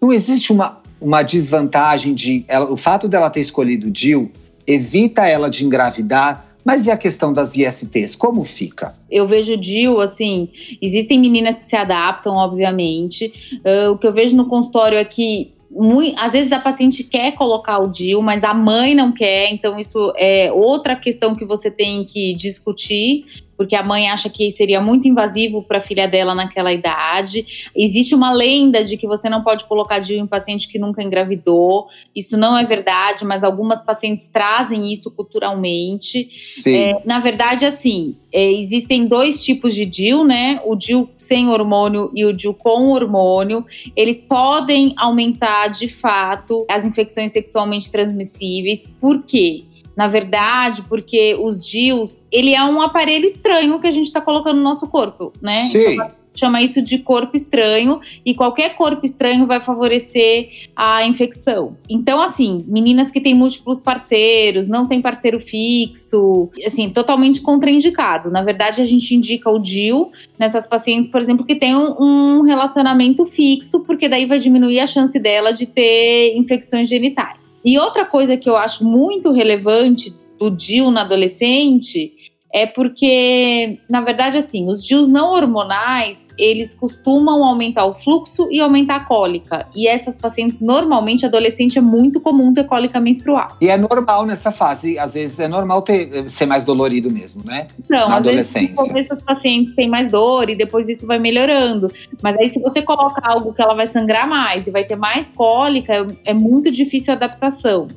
Não 0.00 0.12
existe 0.12 0.52
uma, 0.52 0.80
uma 1.00 1.22
desvantagem 1.22 2.14
de. 2.14 2.44
Ela, 2.46 2.70
o 2.70 2.76
fato 2.76 3.08
dela 3.08 3.30
ter 3.30 3.40
escolhido 3.40 3.88
o 3.88 3.90
DIL 3.90 4.30
evita 4.66 5.26
ela 5.26 5.50
de 5.50 5.64
engravidar, 5.64 6.46
mas 6.64 6.86
e 6.86 6.90
a 6.90 6.96
questão 6.96 7.32
das 7.32 7.56
ISTs, 7.56 8.16
como 8.16 8.42
fica? 8.44 8.94
Eu 9.10 9.28
vejo 9.28 9.54
o 9.54 9.56
DIL, 9.56 10.00
assim, 10.00 10.48
existem 10.80 11.18
meninas 11.18 11.58
que 11.58 11.66
se 11.66 11.76
adaptam, 11.76 12.34
obviamente. 12.34 13.60
Uh, 13.64 13.90
o 13.92 13.98
que 13.98 14.06
eu 14.06 14.12
vejo 14.12 14.36
no 14.36 14.46
consultório 14.46 14.96
é 14.96 15.04
que 15.04 15.53
muito, 15.74 16.18
às 16.18 16.32
vezes 16.32 16.52
a 16.52 16.60
paciente 16.60 17.02
quer 17.02 17.32
colocar 17.32 17.78
o 17.80 17.88
DIL, 17.88 18.22
mas 18.22 18.44
a 18.44 18.54
mãe 18.54 18.94
não 18.94 19.12
quer, 19.12 19.50
então 19.50 19.78
isso 19.78 20.12
é 20.16 20.52
outra 20.52 20.94
questão 20.94 21.34
que 21.34 21.44
você 21.44 21.70
tem 21.70 22.04
que 22.04 22.34
discutir 22.34 23.43
porque 23.56 23.76
a 23.76 23.82
mãe 23.82 24.08
acha 24.08 24.28
que 24.28 24.50
seria 24.50 24.80
muito 24.80 25.08
invasivo 25.08 25.62
para 25.62 25.78
a 25.78 25.80
filha 25.80 26.06
dela 26.06 26.34
naquela 26.34 26.72
idade. 26.72 27.70
Existe 27.74 28.14
uma 28.14 28.32
lenda 28.32 28.84
de 28.84 28.96
que 28.96 29.06
você 29.06 29.28
não 29.28 29.42
pode 29.42 29.66
colocar 29.66 29.98
DIU 29.98 30.18
em 30.18 30.26
paciente 30.26 30.68
que 30.68 30.78
nunca 30.78 31.02
engravidou. 31.02 31.86
Isso 32.14 32.36
não 32.36 32.56
é 32.56 32.64
verdade, 32.64 33.24
mas 33.24 33.44
algumas 33.44 33.84
pacientes 33.84 34.28
trazem 34.28 34.92
isso 34.92 35.10
culturalmente. 35.10 36.28
É, 36.74 37.02
na 37.04 37.20
verdade, 37.20 37.64
assim, 37.64 38.16
é, 38.32 38.52
existem 38.52 39.06
dois 39.06 39.44
tipos 39.44 39.74
de 39.74 39.86
DIU, 39.86 40.24
né? 40.24 40.60
O 40.64 40.74
DIU 40.74 41.08
sem 41.16 41.48
hormônio 41.48 42.10
e 42.14 42.24
o 42.24 42.32
DIU 42.32 42.54
com 42.54 42.90
hormônio. 42.90 43.64
Eles 43.94 44.20
podem 44.20 44.92
aumentar, 44.96 45.68
de 45.68 45.88
fato, 45.88 46.66
as 46.68 46.84
infecções 46.84 47.32
sexualmente 47.32 47.90
transmissíveis. 47.90 48.90
Por 49.00 49.22
quê? 49.24 49.64
Na 49.96 50.08
verdade, 50.08 50.82
porque 50.88 51.36
os 51.40 51.66
DIUs, 51.66 52.24
ele 52.30 52.54
é 52.54 52.64
um 52.64 52.80
aparelho 52.80 53.24
estranho 53.24 53.80
que 53.80 53.86
a 53.86 53.92
gente 53.92 54.06
está 54.06 54.20
colocando 54.20 54.56
no 54.56 54.62
nosso 54.62 54.88
corpo, 54.88 55.32
né? 55.40 55.64
Sim. 55.64 55.94
Então, 55.94 56.24
chama 56.34 56.60
isso 56.60 56.82
de 56.82 56.98
corpo 56.98 57.36
estranho 57.36 58.00
e 58.26 58.34
qualquer 58.34 58.76
corpo 58.76 59.06
estranho 59.06 59.46
vai 59.46 59.60
favorecer 59.60 60.68
a 60.74 61.06
infecção. 61.06 61.76
Então, 61.88 62.20
assim, 62.20 62.64
meninas 62.66 63.10
que 63.10 63.20
têm 63.20 63.34
múltiplos 63.34 63.78
parceiros, 63.78 64.66
não 64.66 64.88
tem 64.88 65.00
parceiro 65.00 65.38
fixo, 65.38 66.50
assim, 66.66 66.90
totalmente 66.90 67.40
contraindicado. 67.40 68.30
Na 68.30 68.42
verdade, 68.42 68.80
a 68.80 68.84
gente 68.84 69.14
indica 69.14 69.48
o 69.48 69.58
DIU 69.58 70.10
nessas 70.38 70.66
pacientes, 70.66 71.08
por 71.08 71.20
exemplo, 71.20 71.46
que 71.46 71.54
têm 71.54 71.76
um 71.76 72.42
relacionamento 72.42 73.24
fixo, 73.24 73.80
porque 73.80 74.08
daí 74.08 74.26
vai 74.26 74.38
diminuir 74.38 74.80
a 74.80 74.86
chance 74.86 75.18
dela 75.20 75.52
de 75.52 75.66
ter 75.66 76.36
infecções 76.36 76.88
genitais. 76.88 77.43
E 77.64 77.78
outra 77.78 78.04
coisa 78.04 78.36
que 78.36 78.48
eu 78.48 78.56
acho 78.56 78.84
muito 78.84 79.32
relevante 79.32 80.14
do 80.38 80.50
DIU 80.50 80.90
na 80.90 81.00
adolescente 81.00 82.12
é 82.52 82.66
porque, 82.66 83.80
na 83.88 84.00
verdade, 84.00 84.36
assim, 84.36 84.68
os 84.68 84.84
DIUs 84.84 85.08
não 85.08 85.32
hormonais, 85.32 86.28
eles 86.38 86.74
costumam 86.74 87.44
aumentar 87.44 87.84
o 87.84 87.92
fluxo 87.92 88.48
e 88.50 88.60
aumentar 88.60 88.96
a 88.96 89.00
cólica. 89.00 89.66
E 89.74 89.86
essas 89.86 90.16
pacientes, 90.16 90.60
normalmente, 90.60 91.24
adolescente, 91.26 91.78
é 91.78 91.80
muito 91.80 92.20
comum 92.20 92.52
ter 92.52 92.64
cólica 92.64 93.00
menstrual. 93.00 93.56
E 93.60 93.68
é 93.68 93.76
normal 93.76 94.26
nessa 94.26 94.50
fase, 94.50 94.98
às 94.98 95.14
vezes 95.14 95.38
é 95.38 95.48
normal 95.48 95.82
ter, 95.82 96.28
ser 96.28 96.46
mais 96.46 96.64
dolorido 96.64 97.10
mesmo, 97.10 97.42
né? 97.44 97.68
Então, 97.78 98.08
Na 98.08 98.16
às 98.16 98.26
adolescência. 98.26 98.92
vezes, 98.92 99.10
essas 99.10 99.22
pacientes 99.22 99.74
têm 99.74 99.88
mais 99.88 100.10
dor 100.10 100.48
e 100.48 100.56
depois 100.56 100.88
isso 100.88 101.06
vai 101.06 101.18
melhorando. 101.18 101.90
Mas 102.22 102.36
aí, 102.38 102.48
se 102.48 102.60
você 102.60 102.82
coloca 102.82 103.20
algo 103.24 103.52
que 103.52 103.62
ela 103.62 103.74
vai 103.74 103.86
sangrar 103.86 104.28
mais 104.28 104.66
e 104.66 104.70
vai 104.70 104.84
ter 104.84 104.96
mais 104.96 105.30
cólica, 105.30 106.06
é 106.24 106.34
muito 106.34 106.70
difícil 106.70 107.12
a 107.12 107.16
adaptação. 107.16 107.88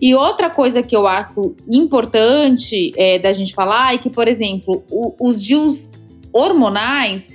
E 0.00 0.14
outra 0.14 0.50
coisa 0.50 0.82
que 0.82 0.94
eu 0.94 1.06
acho 1.06 1.56
importante 1.68 2.92
é, 2.96 3.18
da 3.18 3.32
gente 3.32 3.54
falar 3.54 3.94
é 3.94 3.98
que, 3.98 4.08
por 4.08 4.28
exemplo, 4.28 4.84
o, 4.90 5.14
os 5.20 5.42
DIUs 5.42 5.92
hormonais, 6.32 7.28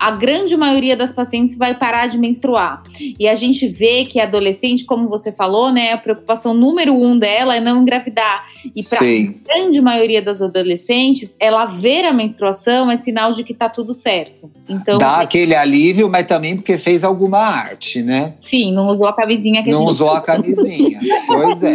a 0.00 0.10
grande 0.12 0.56
maioria 0.56 0.96
das 0.96 1.12
pacientes 1.12 1.58
vai 1.58 1.74
parar 1.74 2.06
de 2.06 2.16
menstruar. 2.16 2.82
E 3.18 3.28
a 3.28 3.34
gente 3.34 3.68
vê 3.68 4.06
que 4.06 4.18
a 4.18 4.24
adolescente, 4.24 4.86
como 4.86 5.06
você 5.06 5.30
falou, 5.30 5.70
né, 5.70 5.92
a 5.92 5.98
preocupação 5.98 6.54
número 6.54 6.94
um 6.94 7.18
dela 7.18 7.54
é 7.54 7.60
não 7.60 7.82
engravidar. 7.82 8.46
E 8.74 8.82
para 8.82 8.98
a 8.98 9.54
grande 9.54 9.78
maioria 9.82 10.22
das 10.22 10.40
adolescentes, 10.40 11.36
ela 11.38 11.66
ver 11.66 12.06
a 12.06 12.14
menstruação 12.14 12.90
é 12.90 12.96
sinal 12.96 13.34
de 13.34 13.44
que 13.44 13.52
tá 13.52 13.68
tudo 13.68 13.92
certo. 13.92 14.50
Então 14.66 14.96
dá 14.96 15.18
é... 15.20 15.24
aquele 15.24 15.54
alívio, 15.54 16.08
mas 16.08 16.26
também 16.26 16.56
porque 16.56 16.78
fez 16.78 17.04
alguma 17.04 17.38
arte, 17.38 18.02
né? 18.02 18.32
Sim, 18.40 18.72
não 18.72 18.88
usou 18.88 19.06
a 19.06 19.12
camisinha 19.12 19.62
que 19.62 19.70
não 19.70 19.80
a 19.80 19.80
gente... 19.82 19.90
usou 19.90 20.12
a 20.12 20.22
camisinha. 20.22 20.98
pois 21.28 21.62
é. 21.62 21.74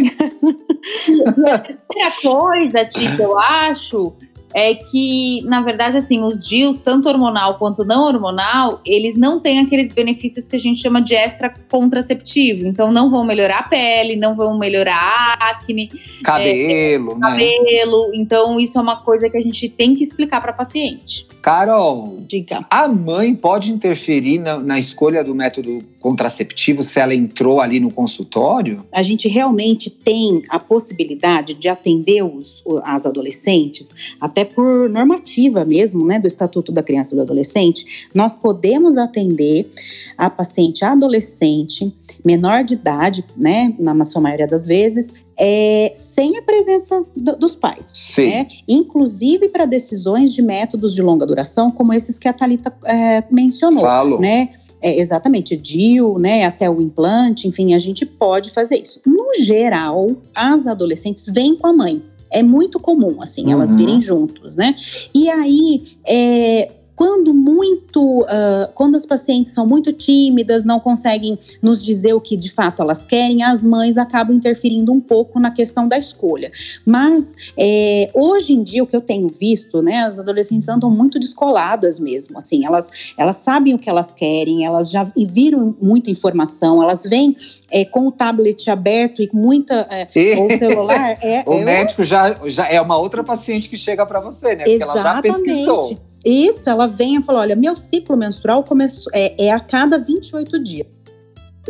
a 1.27 1.31
terceira 1.31 2.11
coisa, 2.23 2.85
Tito, 2.85 3.21
eu 3.21 3.37
acho 3.37 4.15
é 4.53 4.73
que, 4.75 5.41
na 5.43 5.61
verdade, 5.61 5.97
assim, 5.97 6.21
os 6.21 6.43
DIUs, 6.43 6.81
tanto 6.81 7.09
hormonal 7.09 7.57
quanto 7.57 7.83
não 7.83 8.03
hormonal, 8.03 8.79
eles 8.85 9.17
não 9.17 9.39
têm 9.39 9.59
aqueles 9.59 9.91
benefícios 9.91 10.47
que 10.47 10.55
a 10.55 10.59
gente 10.59 10.81
chama 10.81 11.01
de 11.01 11.13
extra 11.13 11.53
contraceptivo. 11.69 12.65
Então, 12.65 12.91
não 12.91 13.09
vão 13.09 13.25
melhorar 13.25 13.59
a 13.59 13.63
pele, 13.63 14.15
não 14.15 14.35
vão 14.35 14.57
melhorar 14.57 14.93
a 14.93 15.49
acne. 15.49 15.91
Cabelo, 16.23 17.11
é, 17.11 17.15
né? 17.15 17.19
Cabelo. 17.19 18.11
Então, 18.13 18.59
isso 18.59 18.77
é 18.77 18.81
uma 18.81 18.97
coisa 18.97 19.29
que 19.29 19.37
a 19.37 19.41
gente 19.41 19.67
tem 19.67 19.93
que 19.93 20.03
explicar 20.03 20.41
para 20.41 20.53
paciente. 20.53 21.27
Carol, 21.41 22.17
Diga. 22.21 22.65
a 22.71 22.87
mãe 22.87 23.35
pode 23.35 23.71
interferir 23.71 24.39
na, 24.39 24.57
na, 24.57 24.79
escolha 24.79 25.23
do 25.23 25.35
método 25.35 25.83
contraceptivo 25.99 26.81
se 26.81 26.99
ela 26.99 27.13
entrou 27.13 27.61
ali 27.61 27.79
no 27.79 27.91
consultório? 27.91 28.83
A 28.91 29.03
gente 29.03 29.27
realmente 29.27 29.91
tem 29.91 30.41
a 30.49 30.57
possibilidade 30.57 31.53
de 31.53 31.67
atender 31.67 32.23
os, 32.23 32.63
as 32.83 33.05
adolescentes, 33.05 33.93
até 34.19 34.44
por 34.45 34.89
normativa 34.89 35.65
mesmo, 35.65 36.05
né, 36.05 36.19
do 36.19 36.27
Estatuto 36.27 36.71
da 36.71 36.83
Criança 36.83 37.13
e 37.13 37.17
do 37.17 37.21
Adolescente, 37.21 38.07
nós 38.13 38.35
podemos 38.35 38.97
atender 38.97 39.69
a 40.17 40.29
paciente 40.29 40.85
adolescente, 40.85 41.93
menor 42.23 42.63
de 42.63 42.73
idade, 42.73 43.25
né, 43.35 43.73
na 43.79 44.03
sua 44.03 44.21
maioria 44.21 44.47
das 44.47 44.65
vezes, 44.65 45.13
é, 45.37 45.91
sem 45.93 46.37
a 46.37 46.41
presença 46.41 47.03
do, 47.15 47.35
dos 47.35 47.55
pais. 47.55 47.85
Sim. 47.85 48.27
Né? 48.27 48.47
Inclusive 48.67 49.49
para 49.49 49.65
decisões 49.65 50.33
de 50.33 50.41
métodos 50.41 50.93
de 50.93 51.01
longa 51.01 51.25
duração, 51.25 51.69
como 51.69 51.93
esses 51.93 52.17
que 52.17 52.27
a 52.27 52.33
Thalita 52.33 52.73
é, 52.85 53.23
mencionou. 53.29 53.83
Falo. 53.83 54.19
Né? 54.19 54.49
É, 54.81 54.99
exatamente, 54.99 55.57
DIU, 55.57 56.19
né, 56.19 56.45
até 56.45 56.69
o 56.69 56.79
implante, 56.79 57.47
enfim, 57.47 57.73
a 57.73 57.79
gente 57.79 58.05
pode 58.05 58.51
fazer 58.51 58.77
isso. 58.77 59.01
No 59.05 59.33
geral, 59.43 60.11
as 60.35 60.67
adolescentes 60.67 61.25
vêm 61.27 61.55
com 61.55 61.67
a 61.67 61.73
mãe. 61.73 62.03
É 62.31 62.43
muito 62.43 62.79
comum, 62.79 63.21
assim, 63.21 63.51
elas 63.51 63.71
uhum. 63.71 63.77
virem 63.77 64.01
juntos, 64.01 64.55
né? 64.55 64.75
E 65.13 65.29
aí, 65.29 65.83
é, 66.05 66.71
quando 66.95 67.33
muito, 67.33 68.21
uh, 68.21 68.71
quando 68.73 68.95
as 68.95 69.05
pacientes 69.05 69.51
são 69.51 69.67
muito 69.67 69.91
tímidas, 69.91 70.63
não 70.63 70.79
conseguem 70.79 71.37
nos 71.61 71.83
dizer 71.83 72.13
o 72.13 72.21
que 72.21 72.37
de 72.37 72.49
fato 72.49 72.81
elas 72.81 73.05
querem, 73.05 73.43
as 73.43 73.61
mães 73.61 73.97
acabam 73.97 74.35
interferindo 74.35 74.91
um 74.93 75.01
pouco 75.01 75.39
na 75.39 75.51
questão 75.51 75.87
da 75.87 75.97
escolha. 75.97 76.51
Mas 76.85 77.35
é, 77.57 78.09
hoje 78.13 78.53
em 78.53 78.63
dia 78.63 78.83
o 78.83 78.87
que 78.87 78.95
eu 78.95 79.01
tenho 79.01 79.27
visto, 79.27 79.81
né, 79.81 80.03
as 80.03 80.19
adolescentes 80.19 80.69
andam 80.69 80.89
muito 80.89 81.19
descoladas 81.19 81.99
mesmo, 81.99 82.37
assim, 82.37 82.65
elas, 82.65 82.89
elas 83.17 83.37
sabem 83.37 83.73
o 83.73 83.79
que 83.79 83.89
elas 83.89 84.13
querem, 84.13 84.65
elas 84.65 84.89
já 84.89 85.03
viram 85.27 85.75
muita 85.81 86.09
informação, 86.09 86.81
elas 86.81 87.03
vêm 87.03 87.35
é, 87.71 87.83
com 87.83 88.07
o 88.07 88.11
tablet 88.11 88.69
aberto 88.69 89.21
e 89.21 89.29
muita 89.33 89.87
é, 89.91 90.37
ou 90.37 90.47
o 90.47 90.57
celular. 90.57 90.95
É, 91.25 91.43
o 91.47 91.59
médico 91.59 92.03
já, 92.03 92.35
já 92.45 92.67
é 92.67 92.79
uma 92.79 92.97
outra 92.97 93.23
paciente 93.23 93.69
que 93.69 93.77
chega 93.77 94.05
para 94.05 94.19
você, 94.19 94.49
né? 94.49 94.57
Porque 94.57 94.71
Exatamente. 94.71 94.99
ela 94.99 95.15
já 95.15 95.21
pesquisou. 95.21 95.97
Isso, 96.25 96.69
ela 96.69 96.87
vem 96.87 97.17
e 97.17 97.23
falou: 97.23 97.41
olha, 97.41 97.55
meu 97.55 97.75
ciclo 97.75 98.17
menstrual 98.17 98.63
começou, 98.63 99.11
é, 99.13 99.45
é 99.45 99.51
a 99.51 99.59
cada 99.59 99.97
28 99.97 100.61
dias 100.61 100.95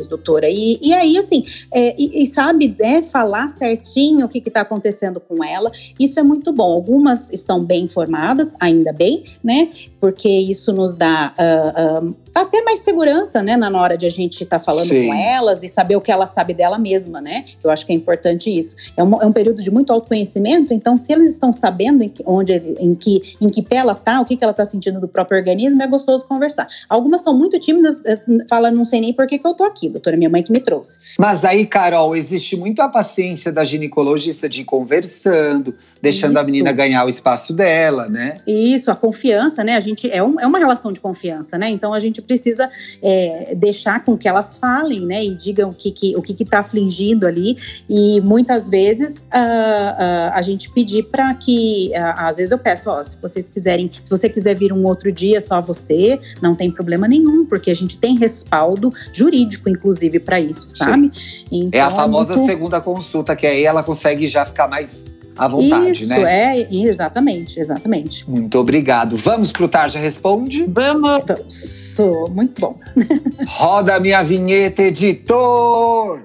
doutora. 0.10 0.50
E, 0.50 0.78
e 0.82 0.94
aí, 0.94 1.18
assim, 1.18 1.46
é, 1.72 1.96
e, 1.98 2.24
e, 2.24 2.28
sabe, 2.28 2.76
né, 2.78 3.02
falar 3.02 3.48
certinho 3.48 4.26
o 4.26 4.30
que 4.30 4.40
está 4.40 4.62
acontecendo 4.62 5.20
com 5.22 5.44
ela, 5.44 5.72
isso 5.98 6.20
é 6.20 6.24
muito 6.24 6.52
bom. 6.52 6.74
Algumas 6.74 7.32
estão 7.32 7.64
bem 7.64 7.84
informadas, 7.84 8.54
ainda 8.60 8.92
bem, 8.92 9.24
né? 9.44 9.70
Porque 10.00 10.28
isso 10.28 10.74
nos 10.74 10.94
dá 10.96 11.34
uh, 11.40 12.08
uh, 12.10 12.16
até 12.42 12.62
mais 12.64 12.80
segurança, 12.80 13.42
né, 13.42 13.56
na 13.56 13.70
hora 13.80 13.98
de 13.98 14.06
a 14.06 14.10
gente 14.10 14.44
estar 14.44 14.60
tá 14.60 14.64
falando 14.64 14.88
Sim. 14.88 15.08
com 15.08 15.14
elas 15.14 15.64
e 15.64 15.70
saber 15.70 15.96
o 15.96 16.02
que 16.02 16.12
ela 16.12 16.26
sabe 16.26 16.54
dela 16.54 16.78
mesma, 16.78 17.22
né? 17.22 17.46
Que 17.60 17.66
eu 17.66 17.72
acho 17.72 17.86
que 17.86 17.94
é 17.94 17.96
importante 17.96 18.50
isso. 18.50 18.76
É 18.98 19.04
um, 19.04 19.22
é 19.22 19.26
um 19.26 19.32
período 19.32 19.62
de 19.62 19.72
muito 19.72 19.94
autoconhecimento, 19.94 20.74
então, 20.74 20.98
se 20.98 21.14
eles 21.14 21.32
estão 21.32 21.54
sabendo 21.54 22.04
em 22.04 22.10
que, 22.10 22.24
onde, 22.26 22.54
em 22.54 22.96
que, 22.96 23.36
em 23.40 23.50
que 23.50 23.62
pé 23.62 23.78
ela 23.78 23.96
tá, 23.96 24.20
o 24.20 24.26
que, 24.26 24.36
que 24.36 24.44
ela 24.44 24.52
está 24.52 24.66
sentindo 24.66 25.00
do 25.00 25.08
próprio 25.08 25.38
organismo, 25.38 25.82
é 25.82 25.88
gostoso 25.88 26.26
conversar. 26.26 26.68
Algumas 26.90 27.22
são 27.22 27.38
muito 27.38 27.60
tímidas, 27.60 28.02
eh, 28.06 28.20
falam, 28.50 28.72
não 28.72 28.86
sei 28.86 29.00
nem 29.00 29.14
por 29.14 29.28
que, 29.28 29.38
que 29.38 29.48
eu 29.48 29.54
tô 29.54 29.64
aqui 29.64 29.76
aqui, 29.76 29.90
doutora, 29.90 30.16
minha 30.16 30.30
mãe 30.30 30.42
que 30.42 30.52
me 30.52 30.60
trouxe. 30.60 31.00
Mas 31.20 31.44
aí, 31.44 31.66
Carol, 31.66 32.16
existe 32.16 32.56
muito 32.56 32.82
a 32.82 32.88
paciência 32.88 33.52
da 33.52 33.64
ginecologista 33.64 34.48
de 34.48 34.62
ir 34.62 34.64
conversando, 34.64 35.76
deixando 36.02 36.32
Isso. 36.32 36.40
a 36.40 36.44
menina 36.44 36.72
ganhar 36.72 37.06
o 37.06 37.10
espaço 37.10 37.54
dela, 37.54 38.08
né? 38.08 38.38
Isso, 38.48 38.90
a 38.90 38.96
confiança, 38.96 39.64
né? 39.64 39.76
A 39.76 39.80
gente 39.80 40.10
é, 40.10 40.24
um, 40.24 40.40
é 40.40 40.48
uma 40.48 40.58
relação 40.58 40.92
de 40.92 41.00
confiança, 41.00 41.58
né? 41.58 41.70
Então 41.70 41.94
a 41.94 42.00
gente 42.00 42.22
precisa 42.26 42.70
é, 43.02 43.56
deixar 43.56 44.04
com 44.04 44.18
que 44.18 44.28
elas 44.28 44.58
falem, 44.58 45.06
né? 45.06 45.24
E 45.24 45.36
digam 45.36 45.70
o 45.70 45.74
que, 45.74 45.92
que 45.92 46.16
o 46.16 46.22
que 46.22 46.44
está 46.44 46.60
afligindo 46.60 47.26
ali. 47.26 47.58
E 47.90 48.22
muitas 48.22 48.70
vezes 48.70 49.18
uh, 49.18 49.20
uh, 49.20 50.32
a 50.34 50.42
gente 50.42 50.72
pedir 50.72 51.04
para 51.04 51.34
que, 51.34 51.92
uh, 51.94 52.14
às 52.18 52.38
vezes 52.38 52.52
eu 52.52 52.60
peço, 52.60 52.90
ó, 52.90 53.02
se 53.02 53.18
vocês 53.22 53.48
quiserem, 53.50 53.90
se 54.04 54.10
você 54.10 54.30
quiser 54.30 54.56
vir 54.56 54.74
um 54.74 54.86
outro 54.86 55.12
dia 55.12 55.40
só 55.40 55.62
você, 55.62 56.20
não 56.42 56.56
tem 56.56 56.72
problema 56.72 57.08
nenhum, 57.08 57.46
porque 57.46 57.72
a 57.72 57.76
gente 57.76 57.98
tem 57.98 58.16
respaldo 58.16 58.94
jurídico 59.14 59.70
inclusive, 59.70 60.20
para 60.20 60.40
isso, 60.40 60.70
sabe? 60.70 61.12
Então, 61.52 61.80
é 61.80 61.84
a 61.84 61.92
famosa 61.92 62.36
muito... 62.36 62.50
segunda 62.50 62.82
consulta, 62.82 63.36
que 63.36 63.46
aí 63.46 63.64
ela 63.64 63.84
consegue 63.84 64.28
já 64.28 64.46
ficar 64.46 64.68
mais 64.68 65.06
à 65.38 65.48
vontade, 65.48 66.04
Isso, 66.04 66.08
né? 66.08 66.58
é, 66.58 66.68
exatamente, 66.72 67.60
exatamente. 67.60 68.30
Muito 68.30 68.58
obrigado. 68.58 69.18
Vamos 69.18 69.52
pro 69.52 69.68
Tarja 69.68 70.00
Responde? 70.00 70.66
Vamos! 70.68 71.24
Vamos. 71.28 72.32
Muito 72.34 72.62
bom. 72.62 72.78
Roda 73.48 74.00
minha 74.00 74.24
vinheta, 74.24 74.84
editor! 74.84 76.24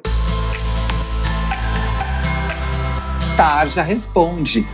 Tarja 3.37 3.83
Responde. 3.83 4.67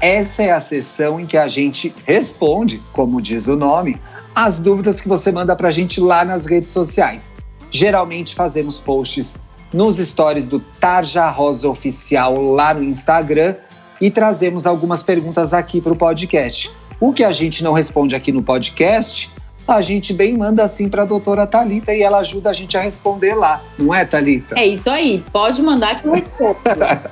Essa 0.00 0.42
é 0.42 0.52
a 0.52 0.60
sessão 0.60 1.18
em 1.18 1.24
que 1.24 1.36
a 1.36 1.48
gente 1.48 1.94
responde, 2.04 2.82
como 2.92 3.20
diz 3.20 3.48
o 3.48 3.56
nome, 3.56 3.98
as 4.34 4.60
dúvidas 4.60 5.00
que 5.00 5.08
você 5.08 5.32
manda 5.32 5.56
pra 5.56 5.70
gente 5.70 5.98
lá 6.00 6.24
nas 6.24 6.44
redes 6.44 6.70
sociais. 6.70 7.32
Geralmente 7.70 8.34
fazemos 8.34 8.78
posts 8.78 9.38
nos 9.76 9.98
stories 9.98 10.46
do 10.46 10.58
Tarja 10.58 11.28
Rosa 11.28 11.68
Oficial 11.68 12.40
lá 12.40 12.72
no 12.72 12.82
Instagram 12.82 13.56
e 14.00 14.10
trazemos 14.10 14.66
algumas 14.66 15.02
perguntas 15.02 15.52
aqui 15.52 15.82
para 15.82 15.92
o 15.92 15.96
podcast. 15.96 16.74
O 16.98 17.12
que 17.12 17.22
a 17.22 17.30
gente 17.30 17.62
não 17.62 17.74
responde 17.74 18.16
aqui 18.16 18.32
no 18.32 18.42
podcast, 18.42 19.30
a 19.68 19.82
gente 19.82 20.14
bem 20.14 20.34
manda 20.34 20.64
assim 20.64 20.88
para 20.88 21.02
a 21.02 21.04
doutora 21.04 21.46
Talita 21.46 21.92
e 21.92 22.02
ela 22.02 22.20
ajuda 22.20 22.48
a 22.48 22.52
gente 22.54 22.74
a 22.78 22.80
responder 22.80 23.34
lá, 23.34 23.62
não 23.78 23.92
é, 23.92 24.02
Talita? 24.06 24.58
É 24.58 24.66
isso 24.66 24.88
aí, 24.88 25.22
pode 25.30 25.60
mandar 25.60 26.00
que 26.00 26.08
eu 26.08 26.14
respondo. 26.14 26.56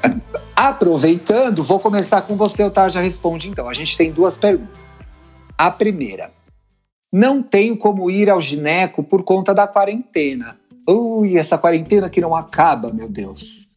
Aproveitando, 0.57 1.63
vou 1.63 1.79
começar 1.79 2.23
com 2.23 2.35
você, 2.35 2.65
o 2.65 2.71
Tarja 2.71 3.03
Responde 3.03 3.47
então. 3.47 3.69
A 3.69 3.75
gente 3.75 3.95
tem 3.95 4.11
duas 4.11 4.39
perguntas. 4.39 4.81
A 5.59 5.71
primeira, 5.71 6.31
não 7.13 7.43
tenho 7.43 7.77
como 7.77 8.11
ir 8.11 8.31
ao 8.31 8.41
gineco 8.41 9.03
por 9.03 9.23
conta 9.23 9.55
da 9.55 9.67
quarentena. 9.67 10.57
Ui, 10.87 11.37
essa 11.37 11.57
quarentena 11.57 12.11
que 12.11 12.21
não 12.21 12.35
acaba, 12.35 12.93
meu 12.93 13.09
Deus. 13.09 13.69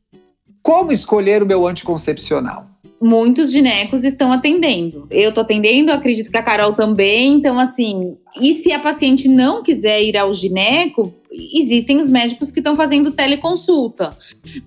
Como 0.62 0.92
escolher 0.92 1.42
o 1.42 1.46
meu 1.46 1.66
anticoncepcional? 1.66 2.68
Muitos 3.00 3.52
ginecos 3.52 4.04
estão 4.04 4.32
atendendo. 4.32 5.08
Eu 5.12 5.32
tô 5.32 5.42
atendendo, 5.42 5.92
acredito 5.92 6.32
que 6.32 6.38
a 6.38 6.42
Carol 6.44 6.74
também. 6.74 7.36
Então, 7.36 7.60
assim, 7.60 8.18
e 8.42 8.54
se 8.54 8.72
a 8.72 8.80
paciente 8.80 9.28
não 9.28 9.62
quiser 9.62 10.02
ir 10.02 10.18
ao 10.18 10.34
gineco, 10.34 11.14
existem 11.32 11.98
os 11.98 12.10
médicos 12.10 12.52
que 12.52 12.60
estão 12.60 12.76
fazendo 12.76 13.12
teleconsulta. 13.12 14.18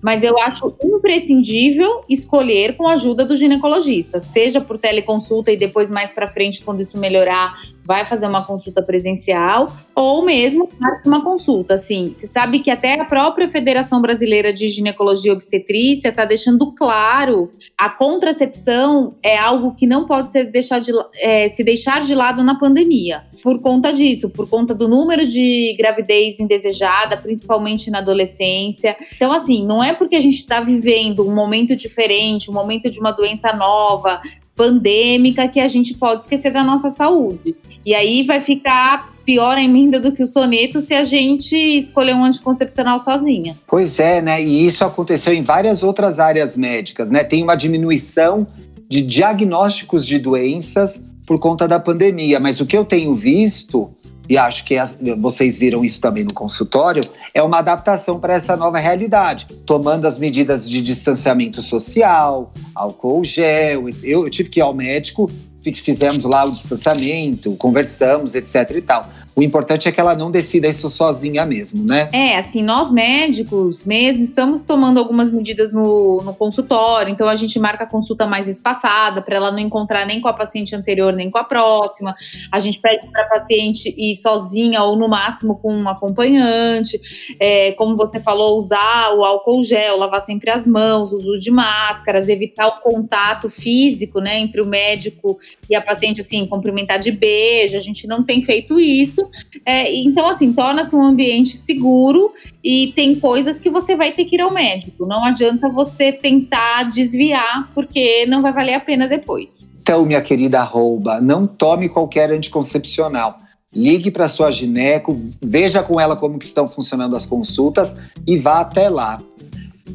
Mas 0.01 0.23
eu 0.23 0.39
acho 0.39 0.73
imprescindível 0.83 2.03
escolher 2.07 2.77
com 2.77 2.87
a 2.87 2.93
ajuda 2.93 3.25
do 3.25 3.35
ginecologista, 3.35 4.19
seja 4.19 4.61
por 4.61 4.77
teleconsulta 4.77 5.51
e 5.51 5.57
depois 5.57 5.89
mais 5.89 6.09
para 6.09 6.27
frente, 6.27 6.63
quando 6.63 6.81
isso 6.81 6.97
melhorar, 6.97 7.59
vai 7.91 8.05
fazer 8.05 8.25
uma 8.25 8.41
consulta 8.41 8.81
presencial 8.81 9.67
ou 9.93 10.23
mesmo 10.23 10.69
uma 11.05 11.21
consulta. 11.21 11.73
Assim, 11.73 12.13
se 12.13 12.25
sabe 12.25 12.59
que 12.59 12.71
até 12.71 12.93
a 12.93 13.03
própria 13.03 13.49
Federação 13.49 14.01
Brasileira 14.01 14.53
de 14.53 14.69
Ginecologia 14.69 15.29
e 15.29 15.35
Obstetrícia 15.35 16.07
está 16.07 16.23
deixando 16.23 16.71
claro 16.71 17.51
a 17.77 17.89
contracepção 17.89 19.13
é 19.21 19.37
algo 19.37 19.75
que 19.75 19.85
não 19.85 20.05
pode 20.05 20.29
ser 20.29 20.45
deixar 20.45 20.79
de, 20.79 20.93
é, 21.21 21.49
se 21.49 21.65
deixar 21.65 22.05
de 22.05 22.15
lado 22.15 22.41
na 22.43 22.57
pandemia. 22.57 23.23
Por 23.43 23.59
conta 23.59 23.91
disso, 23.91 24.29
por 24.29 24.47
conta 24.47 24.73
do 24.73 24.87
número 24.87 25.27
de 25.27 25.75
gravidez 25.77 26.39
indesejada, 26.39 27.17
principalmente 27.17 27.91
na 27.91 27.97
adolescência. 27.97 28.95
Então, 29.13 29.33
assim, 29.33 29.65
não 29.65 29.83
é 29.83 29.91
porque 29.91 30.15
a 30.15 30.21
gente 30.21 30.37
está 30.37 30.61
vivendo 30.61 31.27
um 31.27 31.35
momento 31.35 31.75
diferente, 31.75 32.49
um 32.49 32.53
momento 32.53 32.89
de 32.89 32.99
uma 32.99 33.11
doença 33.11 33.51
nova, 33.51 34.21
pandêmica 34.55 35.47
que 35.47 35.59
a 35.59 35.67
gente 35.67 35.93
pode 35.93 36.21
esquecer 36.21 36.51
da 36.51 36.63
nossa 36.63 36.89
saúde. 36.89 37.55
E 37.85 37.95
aí 37.95 38.23
vai 38.23 38.39
ficar 38.39 39.11
pior 39.25 39.55
ainda 39.55 39.99
do 39.99 40.11
que 40.11 40.23
o 40.23 40.25
soneto 40.25 40.81
se 40.81 40.93
a 40.93 41.03
gente 41.03 41.55
escolher 41.55 42.15
um 42.15 42.23
anticoncepcional 42.23 42.99
sozinha. 42.99 43.55
Pois 43.67 43.99
é, 43.99 44.21
né? 44.21 44.41
E 44.41 44.65
isso 44.65 44.83
aconteceu 44.83 45.33
em 45.33 45.41
várias 45.41 45.83
outras 45.83 46.19
áreas 46.19 46.57
médicas, 46.57 47.11
né? 47.11 47.23
Tem 47.23 47.43
uma 47.43 47.55
diminuição 47.55 48.47
de 48.89 49.01
diagnósticos 49.01 50.05
de 50.05 50.19
doenças 50.19 51.03
por 51.25 51.39
conta 51.39 51.67
da 51.67 51.79
pandemia, 51.79 52.39
mas 52.39 52.59
o 52.59 52.65
que 52.65 52.75
eu 52.75 52.83
tenho 52.83 53.15
visto 53.15 53.89
e 54.31 54.37
acho 54.37 54.63
que 54.63 54.77
vocês 55.19 55.59
viram 55.59 55.83
isso 55.83 55.99
também 55.99 56.23
no 56.23 56.33
consultório, 56.33 57.03
é 57.33 57.43
uma 57.43 57.57
adaptação 57.57 58.17
para 58.17 58.33
essa 58.33 58.55
nova 58.55 58.79
realidade, 58.79 59.45
tomando 59.65 60.05
as 60.05 60.17
medidas 60.17 60.69
de 60.69 60.81
distanciamento 60.81 61.61
social, 61.61 62.53
álcool 62.73 63.25
gel. 63.25 63.89
Eu, 63.89 64.23
eu 64.23 64.29
tive 64.29 64.49
que 64.49 64.61
ir 64.61 64.63
ao 64.63 64.73
médico, 64.73 65.29
fizemos 65.75 66.23
lá 66.23 66.45
o 66.45 66.51
distanciamento, 66.51 67.53
conversamos, 67.57 68.33
etc 68.33 68.71
e 68.73 68.81
tal. 68.81 69.09
O 69.33 69.41
importante 69.41 69.87
é 69.87 69.91
que 69.91 69.99
ela 69.99 70.13
não 70.13 70.29
decida 70.29 70.67
isso 70.67 70.89
sozinha 70.89 71.45
mesmo, 71.45 71.85
né? 71.85 72.09
É, 72.11 72.37
assim, 72.37 72.61
nós 72.61 72.91
médicos 72.91 73.85
mesmo 73.85 74.23
estamos 74.23 74.63
tomando 74.63 74.99
algumas 74.99 75.31
medidas 75.31 75.71
no, 75.71 76.21
no 76.21 76.33
consultório, 76.33 77.11
então 77.11 77.27
a 77.27 77.35
gente 77.35 77.57
marca 77.57 77.85
a 77.85 77.87
consulta 77.87 78.27
mais 78.27 78.47
espaçada 78.47 79.21
para 79.21 79.37
ela 79.37 79.51
não 79.51 79.59
encontrar 79.59 80.05
nem 80.05 80.19
com 80.19 80.27
a 80.27 80.33
paciente 80.33 80.75
anterior 80.75 81.13
nem 81.13 81.29
com 81.31 81.37
a 81.37 81.45
próxima. 81.45 82.13
A 82.51 82.59
gente 82.59 82.79
pede 82.79 83.07
para 83.07 83.23
a 83.23 83.29
paciente 83.29 83.93
ir 83.97 84.15
sozinha 84.15 84.83
ou 84.83 84.97
no 84.97 85.07
máximo 85.07 85.57
com 85.57 85.73
um 85.73 85.87
acompanhante. 85.87 86.99
É, 87.39 87.71
como 87.73 87.95
você 87.95 88.19
falou, 88.19 88.57
usar 88.57 89.15
o 89.15 89.23
álcool 89.23 89.63
gel, 89.63 89.97
lavar 89.97 90.21
sempre 90.21 90.49
as 90.49 90.67
mãos, 90.67 91.13
uso 91.13 91.39
de 91.39 91.51
máscaras, 91.51 92.27
evitar 92.27 92.67
o 92.67 92.81
contato 92.81 93.49
físico, 93.49 94.19
né, 94.19 94.39
entre 94.39 94.61
o 94.61 94.65
médico 94.65 95.39
e 95.69 95.75
a 95.75 95.81
paciente, 95.81 96.19
assim, 96.19 96.45
cumprimentar 96.45 96.99
de 96.99 97.11
beijo. 97.11 97.77
A 97.77 97.81
gente 97.81 98.05
não 98.07 98.23
tem 98.23 98.41
feito 98.41 98.77
isso 98.77 99.20
isso. 99.21 99.61
É, 99.65 99.93
então, 99.93 100.27
assim, 100.27 100.53
torna-se 100.53 100.95
um 100.95 101.03
ambiente 101.03 101.57
seguro 101.57 102.33
e 102.63 102.93
tem 102.95 103.15
coisas 103.15 103.59
que 103.59 103.69
você 103.69 103.95
vai 103.95 104.11
ter 104.11 104.25
que 104.25 104.35
ir 104.35 104.41
ao 104.41 104.53
médico. 104.53 105.05
Não 105.05 105.23
adianta 105.23 105.69
você 105.69 106.11
tentar 106.11 106.83
desviar, 106.91 107.71
porque 107.73 108.25
não 108.25 108.41
vai 108.41 108.53
valer 108.53 108.73
a 108.73 108.79
pena 108.79 109.07
depois. 109.07 109.67
Então, 109.81 110.05
minha 110.05 110.21
querida 110.21 110.59
arroba, 110.59 111.19
não 111.19 111.47
tome 111.47 111.89
qualquer 111.89 112.31
anticoncepcional. 112.31 113.37
Ligue 113.73 114.11
para 114.11 114.27
sua 114.27 114.51
gineco, 114.51 115.17
veja 115.41 115.81
com 115.81 115.99
ela 115.99 116.15
como 116.15 116.37
que 116.37 116.45
estão 116.45 116.67
funcionando 116.67 117.15
as 117.15 117.25
consultas 117.25 117.95
e 118.27 118.37
vá 118.37 118.59
até 118.59 118.89
lá. 118.89 119.21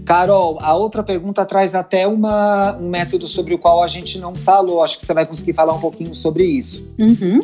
Carol, 0.05 0.59
a 0.61 0.75
outra 0.75 1.03
pergunta 1.03 1.45
traz 1.45 1.75
até 1.75 2.07
uma, 2.07 2.77
um 2.79 2.89
método 2.89 3.27
sobre 3.27 3.55
o 3.55 3.59
qual 3.59 3.83
a 3.83 3.87
gente 3.87 4.19
não 4.19 4.35
falou. 4.35 4.83
Acho 4.83 4.99
que 4.99 5.07
você 5.07 5.13
vai 5.13 5.27
conseguir 5.27 5.53
falar 5.53 5.75
um 5.75 5.81
pouquinho 5.81 6.15
sobre 6.15 6.45
isso. 6.45 6.85
Uhum. 6.99 7.41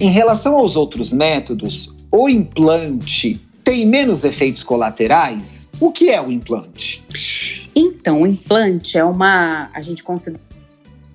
Em 0.00 0.08
relação 0.08 0.56
aos 0.56 0.76
outros 0.76 1.12
métodos, 1.12 1.94
o 2.10 2.26
implante 2.26 3.38
tem 3.62 3.84
menos 3.84 4.24
efeitos 4.24 4.64
colaterais? 4.64 5.68
O 5.78 5.92
que 5.92 6.08
é 6.08 6.18
o 6.18 6.32
implante? 6.32 7.04
Então, 7.76 8.22
o 8.22 8.26
implante 8.26 8.96
é 8.96 9.04
uma. 9.04 9.68
A 9.74 9.82
gente 9.82 10.02
considera 10.02 10.40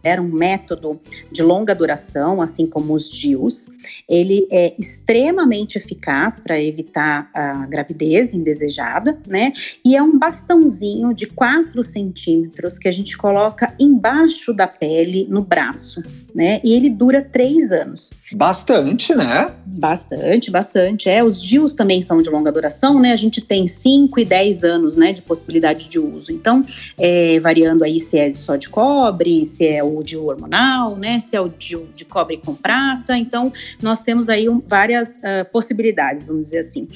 era 0.06 0.22
um 0.22 0.32
método 0.32 1.02
de 1.32 1.42
longa 1.42 1.74
duração, 1.74 2.42
assim 2.42 2.68
como 2.68 2.94
os 2.94 3.10
DIUs. 3.10 3.70
Ele 4.08 4.48
é 4.52 4.76
extremamente 4.78 5.80
eficaz 5.80 6.38
para 6.38 6.62
evitar 6.62 7.30
a 7.34 7.66
gravidez 7.66 8.36
indesejada, 8.36 9.18
né? 9.28 9.52
E 9.84 9.96
é 9.96 10.04
um 10.04 10.18
bastãozinho 10.18 11.12
de 11.14 11.26
4 11.26 11.82
centímetros 11.82 12.78
que 12.78 12.88
a 12.88 12.92
gente 12.92 13.18
coloca 13.18 13.74
embaixo 13.80 14.54
da 14.54 14.68
pele, 14.68 15.26
no 15.28 15.42
braço, 15.42 16.04
né? 16.34 16.62
E 16.64 16.74
ele 16.74 16.90
dura 16.90 17.22
três 17.22 17.72
anos. 17.72 18.12
Bastante, 18.34 19.16
né? 19.16 19.52
Bastante, 19.66 20.52
bastante. 20.52 21.10
É, 21.10 21.24
os 21.24 21.42
DIUs 21.42 21.74
também 21.74 22.02
são 22.02 22.22
de 22.22 22.30
longa 22.30 22.52
duração, 22.52 23.00
né? 23.00 23.12
A 23.12 23.16
gente 23.16 23.42
tem 23.42 23.66
5 23.66 24.20
e 24.20 24.26
10 24.26 24.64
anos, 24.64 24.96
né, 24.96 25.12
de 25.12 25.22
possibilidade 25.22 25.90
de 25.90 26.00
uso. 26.00 26.32
Então, 26.32 26.64
é, 26.98 27.40
variando 27.40 27.84
aí 27.84 28.00
se 28.00 28.18
é 28.18 28.36
só 28.36 28.56
de 28.56 28.70
cobre, 28.70 29.44
se 29.46 29.66
é 29.66 29.84
o 29.84 29.95
DIU 30.04 30.26
hormonal, 30.26 30.96
né? 30.96 31.20
Se 31.20 31.36
é 31.36 31.42
o 31.42 31.50
DIU 31.50 31.88
de 31.96 32.06
cobre 32.06 32.38
com 32.38 32.54
prata. 32.54 33.18
Então, 33.18 33.52
nós 33.82 34.02
temos 34.02 34.30
aí 34.30 34.50
um, 34.50 34.60
várias 34.60 35.18
uh, 35.18 35.46
possibilidades, 35.52 36.28
vamos 36.28 36.48
dizer 36.48 36.60
assim. 36.60 36.88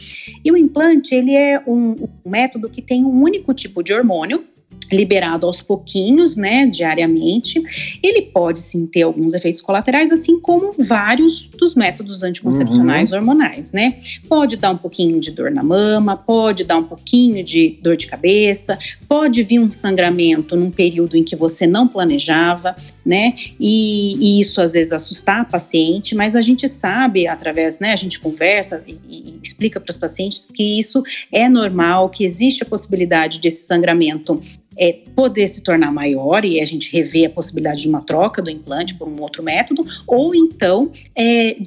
E 0.44 0.52
o 0.52 0.58
implante, 0.58 1.14
ele 1.16 1.36
é 1.36 1.62
um, 1.66 2.08
um 2.26 2.30
método 2.30 2.70
que 2.70 2.82
tem 2.82 3.06
um 3.06 3.22
único 3.22 3.54
tipo 3.54 3.84
de 3.84 3.94
hormônio, 3.94 4.46
liberado 4.92 5.46
aos 5.46 5.62
pouquinhos, 5.62 6.36
né, 6.36 6.66
diariamente. 6.66 7.62
Ele 8.02 8.22
pode 8.22 8.60
sim 8.60 8.86
ter 8.86 9.04
alguns 9.04 9.34
efeitos 9.34 9.62
colaterais, 9.62 10.12
assim 10.12 10.40
como 10.40 10.74
vários 10.78 11.48
dos 11.58 11.76
métodos 11.76 12.24
anticoncepcionais 12.24 13.12
uhum. 13.12 13.20
hormonais, 13.20 13.72
né? 13.72 13.98
Pode 14.28 14.58
dar 14.58 14.72
um 14.72 14.78
pouquinho 14.78 15.20
de 15.20 15.32
dor 15.32 15.52
na 15.52 15.64
mama, 15.64 16.16
pode 16.16 16.64
dar 16.64 16.78
um 16.78 16.84
pouquinho 16.84 17.44
de 17.44 17.78
dor 17.82 17.98
de 17.98 18.08
cabeça, 18.08 18.78
pode 19.08 19.44
vir 19.44 19.60
um 19.60 19.70
sangramento 19.70 20.56
num 20.56 20.72
período 20.72 21.18
em 21.18 21.24
que 21.24 21.36
você 21.36 21.68
não 21.68 21.88
planejava, 21.88 22.76
né? 23.06 23.34
E, 23.60 24.16
e 24.20 24.42
isso 24.42 24.62
às 24.62 24.74
vezes 24.74 24.94
assustar 24.94 25.42
a 25.42 25.46
paciente, 25.46 26.16
mas 26.16 26.36
a 26.36 26.42
gente 26.42 26.68
sabe 26.68 27.28
através, 27.28 27.80
né? 27.80 27.92
A 27.92 27.96
gente 27.96 28.20
conversa 28.20 28.84
e, 28.88 28.98
e 29.10 29.40
explica 29.44 29.80
para 29.80 29.92
os 29.92 29.98
pacientes 29.98 30.46
que 30.54 30.80
isso 30.80 31.04
é 31.32 31.50
normal, 31.50 32.10
que 32.10 32.24
existe 32.24 32.64
a 32.64 32.66
possibilidade 32.66 33.40
desse 33.40 33.66
sangramento 33.66 34.42
é, 34.80 34.94
poder 35.16 35.48
se 35.48 35.62
tornar 35.62 35.92
maior 35.92 36.46
e 36.46 36.62
a 36.62 36.66
gente 36.66 36.92
rever 36.92 37.28
a 37.28 37.30
possibilidade 37.30 37.82
de 37.82 37.90
uma 37.90 38.02
troca 38.02 38.42
do 38.42 38.50
implante 38.50 38.98
por 38.98 39.08
um 39.08 39.22
outro 39.22 39.44
método, 39.44 39.86
ou 40.08 40.34
então 40.34 40.92
é, 41.16 41.58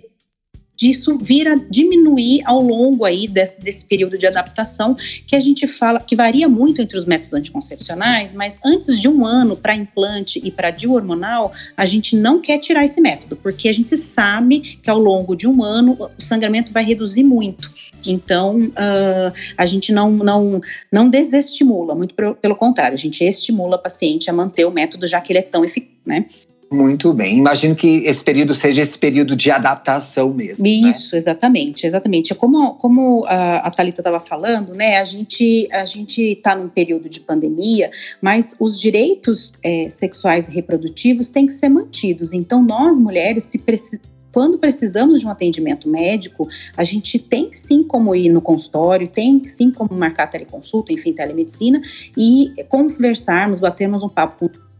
disso 0.76 1.18
vir 1.18 1.46
a 1.48 1.54
diminuir 1.54 2.42
ao 2.44 2.60
longo 2.60 3.04
aí 3.04 3.28
desse, 3.28 3.62
desse, 3.62 3.84
período 3.84 4.16
de 4.16 4.26
adaptação 4.26 4.96
que 5.26 5.36
a 5.36 5.40
gente 5.40 5.66
fala 5.66 6.00
que 6.00 6.16
varia 6.16 6.48
muito 6.48 6.80
entre 6.80 6.96
os 6.96 7.04
métodos 7.04 7.34
anticoncepcionais, 7.34 8.34
mas 8.34 8.58
antes 8.64 9.00
de 9.00 9.08
um 9.08 9.24
ano 9.26 9.56
para 9.56 9.76
implante 9.76 10.40
e 10.42 10.50
para 10.50 10.70
DIU 10.70 10.94
hormonal, 10.94 11.52
a 11.76 11.84
gente 11.84 12.16
não 12.16 12.40
quer 12.40 12.58
tirar 12.58 12.84
esse 12.84 13.00
método, 13.00 13.36
porque 13.36 13.68
a 13.68 13.72
gente 13.72 13.96
sabe 13.96 14.60
que 14.60 14.90
ao 14.90 14.98
longo 14.98 15.36
de 15.36 15.46
um 15.46 15.62
ano 15.62 15.96
o 16.18 16.22
sangramento 16.22 16.72
vai 16.72 16.84
reduzir 16.84 17.22
muito. 17.22 17.70
Então, 18.06 18.58
uh, 18.58 19.32
a 19.56 19.66
gente 19.66 19.92
não, 19.92 20.10
não, 20.10 20.60
não 20.90 21.08
desestimula, 21.08 21.94
muito 21.94 22.14
pelo 22.14 22.56
contrário, 22.56 22.94
a 22.94 22.98
gente 22.98 23.22
estimula 23.24 23.76
a 23.76 23.78
paciente 23.78 24.28
a 24.28 24.32
manter 24.32 24.64
o 24.64 24.70
método, 24.70 25.06
já 25.06 25.20
que 25.20 25.32
ele 25.32 25.38
é 25.38 25.42
tão 25.42 25.64
eficaz, 25.64 25.92
né? 26.04 26.26
Muito 26.72 27.12
bem. 27.12 27.38
Imagino 27.38 27.76
que 27.76 28.04
esse 28.04 28.24
período 28.24 28.54
seja 28.54 28.80
esse 28.80 28.98
período 28.98 29.36
de 29.36 29.50
adaptação 29.50 30.32
mesmo. 30.32 30.64
Né? 30.64 30.70
Isso, 30.70 31.14
né? 31.14 31.18
exatamente, 31.18 31.86
exatamente. 31.86 32.34
Como, 32.34 32.74
como 32.74 33.24
a, 33.26 33.70
Thalita 33.70 34.00
estava 34.00 34.18
falando, 34.18 34.74
né? 34.74 34.98
A 34.98 35.04
gente 35.04 35.68
a 35.72 35.84
está 35.84 36.54
num 36.54 36.68
período 36.68 37.08
de 37.08 37.20
pandemia, 37.20 37.90
mas 38.20 38.56
os 38.58 38.80
direitos 38.80 39.52
é, 39.62 39.88
sexuais 39.88 40.48
e 40.48 40.52
reprodutivos 40.52 41.28
têm 41.28 41.46
que 41.46 41.52
ser 41.52 41.68
mantidos. 41.68 42.32
Então, 42.32 42.62
nós 42.62 42.98
mulheres, 42.98 43.44
se 43.44 43.58
precisamos 43.58 44.12
quando 44.32 44.56
precisamos 44.58 45.20
de 45.20 45.26
um 45.26 45.30
atendimento 45.30 45.88
médico, 45.88 46.48
a 46.74 46.82
gente 46.82 47.18
tem 47.18 47.52
sim 47.52 47.82
como 47.82 48.14
ir 48.14 48.30
no 48.30 48.40
consultório, 48.40 49.06
tem 49.06 49.46
sim 49.46 49.70
como 49.70 49.94
marcar 49.94 50.26
teleconsulta, 50.26 50.90
enfim, 50.90 51.12
telemedicina, 51.12 51.80
e 52.16 52.50
conversarmos, 52.68 53.60
batermos 53.60 54.02
um 54.02 54.08
papo 54.08 54.48
com 54.48 54.71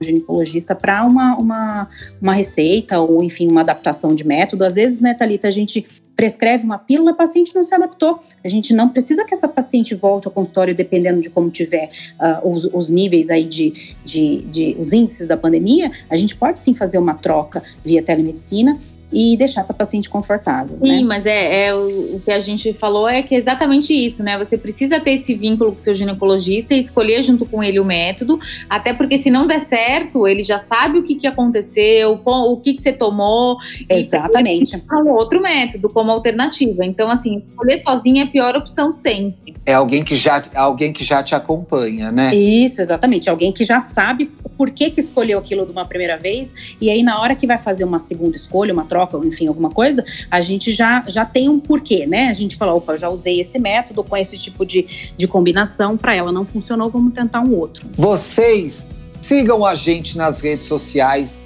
ginecologista 0.00 0.74
para 0.74 1.04
uma, 1.04 1.36
uma, 1.36 1.88
uma 2.20 2.32
receita 2.32 3.00
ou, 3.00 3.22
enfim, 3.22 3.48
uma 3.48 3.60
adaptação 3.60 4.14
de 4.14 4.26
método. 4.26 4.64
Às 4.64 4.74
vezes, 4.74 5.00
né, 5.00 5.14
Thalita, 5.14 5.48
a 5.48 5.50
gente 5.50 5.86
prescreve 6.14 6.64
uma 6.64 6.78
pílula, 6.78 7.12
a 7.12 7.14
paciente 7.14 7.54
não 7.54 7.62
se 7.62 7.74
adaptou. 7.74 8.18
A 8.44 8.48
gente 8.48 8.74
não 8.74 8.88
precisa 8.88 9.24
que 9.24 9.32
essa 9.32 9.46
paciente 9.46 9.94
volte 9.94 10.26
ao 10.26 10.32
consultório 10.32 10.74
dependendo 10.74 11.20
de 11.20 11.30
como 11.30 11.48
tiver 11.48 11.90
uh, 12.18 12.50
os, 12.50 12.64
os, 12.64 12.90
níveis 12.90 13.30
aí 13.30 13.44
de, 13.44 13.94
de, 14.04 14.42
de, 14.42 14.76
os 14.80 14.92
índices 14.92 15.26
da 15.26 15.36
pandemia. 15.36 15.92
A 16.10 16.16
gente 16.16 16.36
pode 16.36 16.58
sim 16.58 16.74
fazer 16.74 16.98
uma 16.98 17.14
troca 17.14 17.62
via 17.84 18.02
telemedicina 18.02 18.78
e 19.12 19.36
deixar 19.36 19.60
essa 19.60 19.74
paciente 19.74 20.08
confortável. 20.08 20.78
Sim, 20.82 21.00
né? 21.00 21.02
mas 21.02 21.26
é, 21.26 21.66
é 21.66 21.74
o, 21.74 22.20
que 22.24 22.30
a 22.30 22.40
gente 22.40 22.72
falou 22.72 23.08
é 23.08 23.22
que 23.22 23.34
é 23.34 23.38
exatamente 23.38 23.92
isso, 23.92 24.22
né? 24.22 24.36
Você 24.38 24.58
precisa 24.58 25.00
ter 25.00 25.12
esse 25.12 25.34
vínculo 25.34 25.72
com 25.72 25.80
o 25.80 25.84
seu 25.84 25.94
ginecologista 25.94 26.74
e 26.74 26.78
escolher 26.78 27.22
junto 27.22 27.46
com 27.46 27.62
ele 27.62 27.80
o 27.80 27.84
método, 27.84 28.38
até 28.68 28.92
porque 28.92 29.18
se 29.18 29.30
não 29.30 29.46
der 29.46 29.60
certo, 29.60 30.26
ele 30.26 30.42
já 30.42 30.58
sabe 30.58 30.98
o 30.98 31.02
que, 31.02 31.14
que 31.14 31.26
aconteceu, 31.26 32.20
o 32.24 32.56
que, 32.58 32.74
que 32.74 32.82
você 32.82 32.92
tomou. 32.92 33.56
Exatamente. 33.88 34.76
E 34.76 34.94
um 34.94 35.10
outro 35.10 35.40
método 35.40 35.88
como 35.88 36.10
alternativa. 36.10 36.84
Então, 36.84 37.10
assim, 37.10 37.42
escolher 37.48 37.78
sozinha 37.78 38.24
é 38.24 38.26
a 38.26 38.30
pior 38.30 38.56
opção 38.56 38.92
sempre. 38.92 39.54
É 39.64 39.74
alguém 39.74 40.02
que 40.02 40.16
já, 40.16 40.42
alguém 40.54 40.92
que 40.92 41.04
já 41.04 41.22
te 41.22 41.34
acompanha, 41.34 42.10
né? 42.10 42.34
Isso, 42.34 42.80
exatamente. 42.80 43.28
Alguém 43.28 43.52
que 43.52 43.64
já 43.64 43.80
sabe 43.80 44.30
por 44.56 44.70
que, 44.70 44.90
que 44.90 45.00
escolheu 45.00 45.38
aquilo 45.38 45.64
de 45.64 45.70
uma 45.70 45.84
primeira 45.84 46.16
vez, 46.16 46.76
e 46.80 46.90
aí 46.90 47.02
na 47.02 47.20
hora 47.20 47.36
que 47.36 47.46
vai 47.46 47.58
fazer 47.58 47.84
uma 47.84 48.00
segunda 48.00 48.36
escolha, 48.36 48.72
uma 48.72 48.84
troca, 48.84 48.97
enfim, 49.24 49.46
alguma 49.46 49.70
coisa, 49.70 50.04
a 50.30 50.40
gente 50.40 50.72
já, 50.72 51.04
já 51.06 51.24
tem 51.24 51.48
um 51.48 51.60
porquê, 51.60 52.06
né? 52.06 52.28
A 52.28 52.32
gente 52.32 52.56
fala, 52.56 52.74
opa, 52.74 52.96
já 52.96 53.08
usei 53.08 53.40
esse 53.40 53.58
método 53.58 54.02
com 54.02 54.16
esse 54.16 54.38
tipo 54.38 54.64
de, 54.64 55.12
de 55.16 55.28
combinação, 55.28 55.96
para 55.96 56.16
ela 56.16 56.32
não 56.32 56.44
funcionou, 56.44 56.88
vamos 56.88 57.12
tentar 57.12 57.40
um 57.40 57.54
outro. 57.54 57.86
Vocês 57.96 58.86
sigam 59.20 59.64
a 59.64 59.74
gente 59.74 60.16
nas 60.16 60.40
redes 60.40 60.66
sociais. 60.66 61.42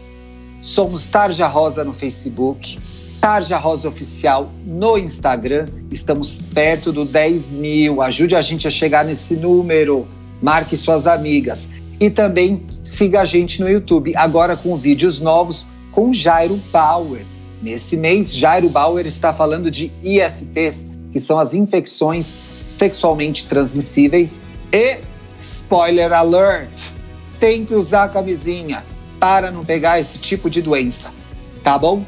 Somos 0.58 1.06
Tarja 1.06 1.46
Rosa 1.46 1.82
no 1.82 1.92
Facebook, 1.92 2.78
Tarja 3.20 3.58
Rosa 3.58 3.88
Oficial 3.88 4.50
no 4.64 4.96
Instagram. 4.96 5.66
Estamos 5.90 6.40
perto 6.40 6.92
do 6.92 7.04
10 7.04 7.50
mil. 7.50 8.02
Ajude 8.02 8.36
a 8.36 8.42
gente 8.42 8.68
a 8.68 8.70
chegar 8.70 9.04
nesse 9.04 9.34
número. 9.34 10.06
Marque 10.40 10.76
suas 10.76 11.06
amigas. 11.06 11.68
E 12.00 12.10
também 12.10 12.66
siga 12.82 13.20
a 13.20 13.24
gente 13.24 13.60
no 13.60 13.68
YouTube, 13.68 14.12
agora 14.16 14.56
com 14.56 14.76
vídeos 14.76 15.20
novos 15.20 15.64
com 15.92 16.12
Jairo 16.12 16.60
Bauer. 16.72 17.24
Nesse 17.62 17.96
mês, 17.96 18.34
Jairo 18.34 18.68
Bauer 18.68 19.06
está 19.06 19.32
falando 19.32 19.70
de 19.70 19.92
ISTs, 20.02 20.90
que 21.12 21.20
são 21.20 21.38
as 21.38 21.54
infecções 21.54 22.34
sexualmente 22.76 23.46
transmissíveis. 23.46 24.42
E, 24.72 24.98
spoiler 25.40 26.12
alert, 26.12 26.88
tem 27.38 27.64
que 27.64 27.74
usar 27.74 28.08
camisinha 28.08 28.84
para 29.20 29.52
não 29.52 29.64
pegar 29.64 30.00
esse 30.00 30.18
tipo 30.18 30.50
de 30.50 30.60
doença, 30.60 31.12
tá 31.62 31.78
bom? 31.78 32.04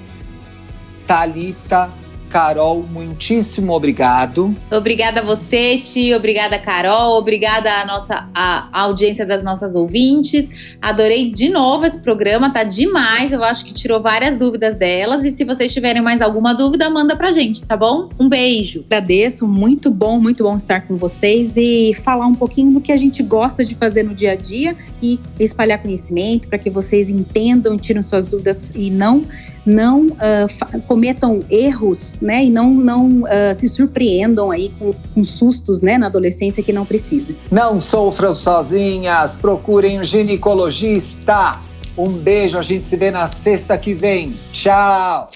Talita 1.06 1.92
Carol, 2.34 2.84
muitíssimo 2.90 3.72
obrigado. 3.72 4.52
Obrigada 4.68 5.20
a 5.20 5.24
você, 5.24 5.78
Ti. 5.78 6.12
Obrigada, 6.14 6.58
Carol. 6.58 7.16
Obrigada 7.16 7.70
à 7.70 7.86
nossa 7.86 8.28
à 8.34 8.68
audiência 8.72 9.24
das 9.24 9.44
nossas 9.44 9.76
ouvintes. 9.76 10.50
Adorei 10.82 11.30
de 11.30 11.48
novo 11.48 11.86
esse 11.86 12.00
programa, 12.00 12.52
tá 12.52 12.64
demais. 12.64 13.30
Eu 13.30 13.44
acho 13.44 13.64
que 13.64 13.72
tirou 13.72 14.02
várias 14.02 14.36
dúvidas 14.36 14.74
delas. 14.74 15.24
E 15.24 15.30
se 15.30 15.44
vocês 15.44 15.72
tiverem 15.72 16.02
mais 16.02 16.20
alguma 16.20 16.52
dúvida, 16.54 16.90
manda 16.90 17.14
pra 17.14 17.30
gente, 17.30 17.64
tá 17.64 17.76
bom? 17.76 18.08
Um 18.18 18.28
beijo. 18.28 18.84
Agradeço, 18.86 19.46
muito 19.46 19.88
bom, 19.88 20.18
muito 20.18 20.42
bom 20.42 20.56
estar 20.56 20.80
com 20.88 20.96
vocês 20.96 21.56
e 21.56 21.94
falar 22.02 22.26
um 22.26 22.34
pouquinho 22.34 22.72
do 22.72 22.80
que 22.80 22.90
a 22.90 22.96
gente 22.96 23.22
gosta 23.22 23.64
de 23.64 23.76
fazer 23.76 24.02
no 24.02 24.12
dia 24.12 24.32
a 24.32 24.36
dia 24.36 24.76
e 25.00 25.20
espalhar 25.38 25.80
conhecimento 25.80 26.48
para 26.48 26.58
que 26.58 26.68
vocês 26.68 27.08
entendam, 27.08 27.76
tiram 27.76 28.02
suas 28.02 28.26
dúvidas 28.26 28.72
e 28.74 28.90
não 28.90 29.22
não 29.64 30.06
uh, 30.06 30.82
cometam 30.86 31.40
erros, 31.50 32.14
né, 32.20 32.44
e 32.44 32.50
não, 32.50 32.70
não 32.70 33.22
uh, 33.22 33.54
se 33.54 33.68
surpreendam 33.68 34.50
aí 34.50 34.70
com, 34.78 34.94
com, 35.14 35.24
sustos, 35.24 35.80
né, 35.80 35.96
na 35.96 36.06
adolescência 36.06 36.62
que 36.62 36.72
não 36.72 36.84
precisa. 36.84 37.34
Não 37.50 37.80
sofram 37.80 38.32
sozinhas, 38.32 39.36
procurem 39.36 40.00
um 40.00 40.04
ginecologista. 40.04 41.52
Um 41.96 42.10
beijo, 42.10 42.58
a 42.58 42.62
gente 42.62 42.84
se 42.84 42.96
vê 42.96 43.10
na 43.10 43.28
sexta 43.28 43.78
que 43.78 43.94
vem. 43.94 44.34
Tchau! 44.52 45.28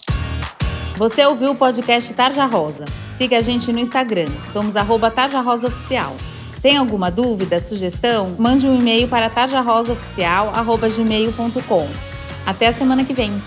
Você 0.97 1.25
ouviu 1.25 1.53
o 1.53 1.55
podcast 1.55 2.13
Tarja 2.13 2.45
Rosa? 2.45 2.85
Siga 3.09 3.39
a 3.39 3.43
gente 3.43 3.73
no 3.73 3.79
Instagram, 3.79 4.27
somos 4.53 4.75
arroba 4.75 5.11
Tarja 5.11 5.41
Rosa 5.41 5.69
Oficial. 5.69 6.17
Tem 6.61 6.77
alguma 6.77 7.11
dúvida, 7.11 7.61
sugestão? 7.61 8.35
Mande 8.39 8.69
um 8.69 8.77
e-mail 8.77 9.07
para 9.07 9.31
tarjarosaoficial.gmail.com. 9.31 11.89
Até 12.45 12.67
a 12.67 12.73
semana 12.73 13.05
que 13.05 13.13
vem! 13.13 13.41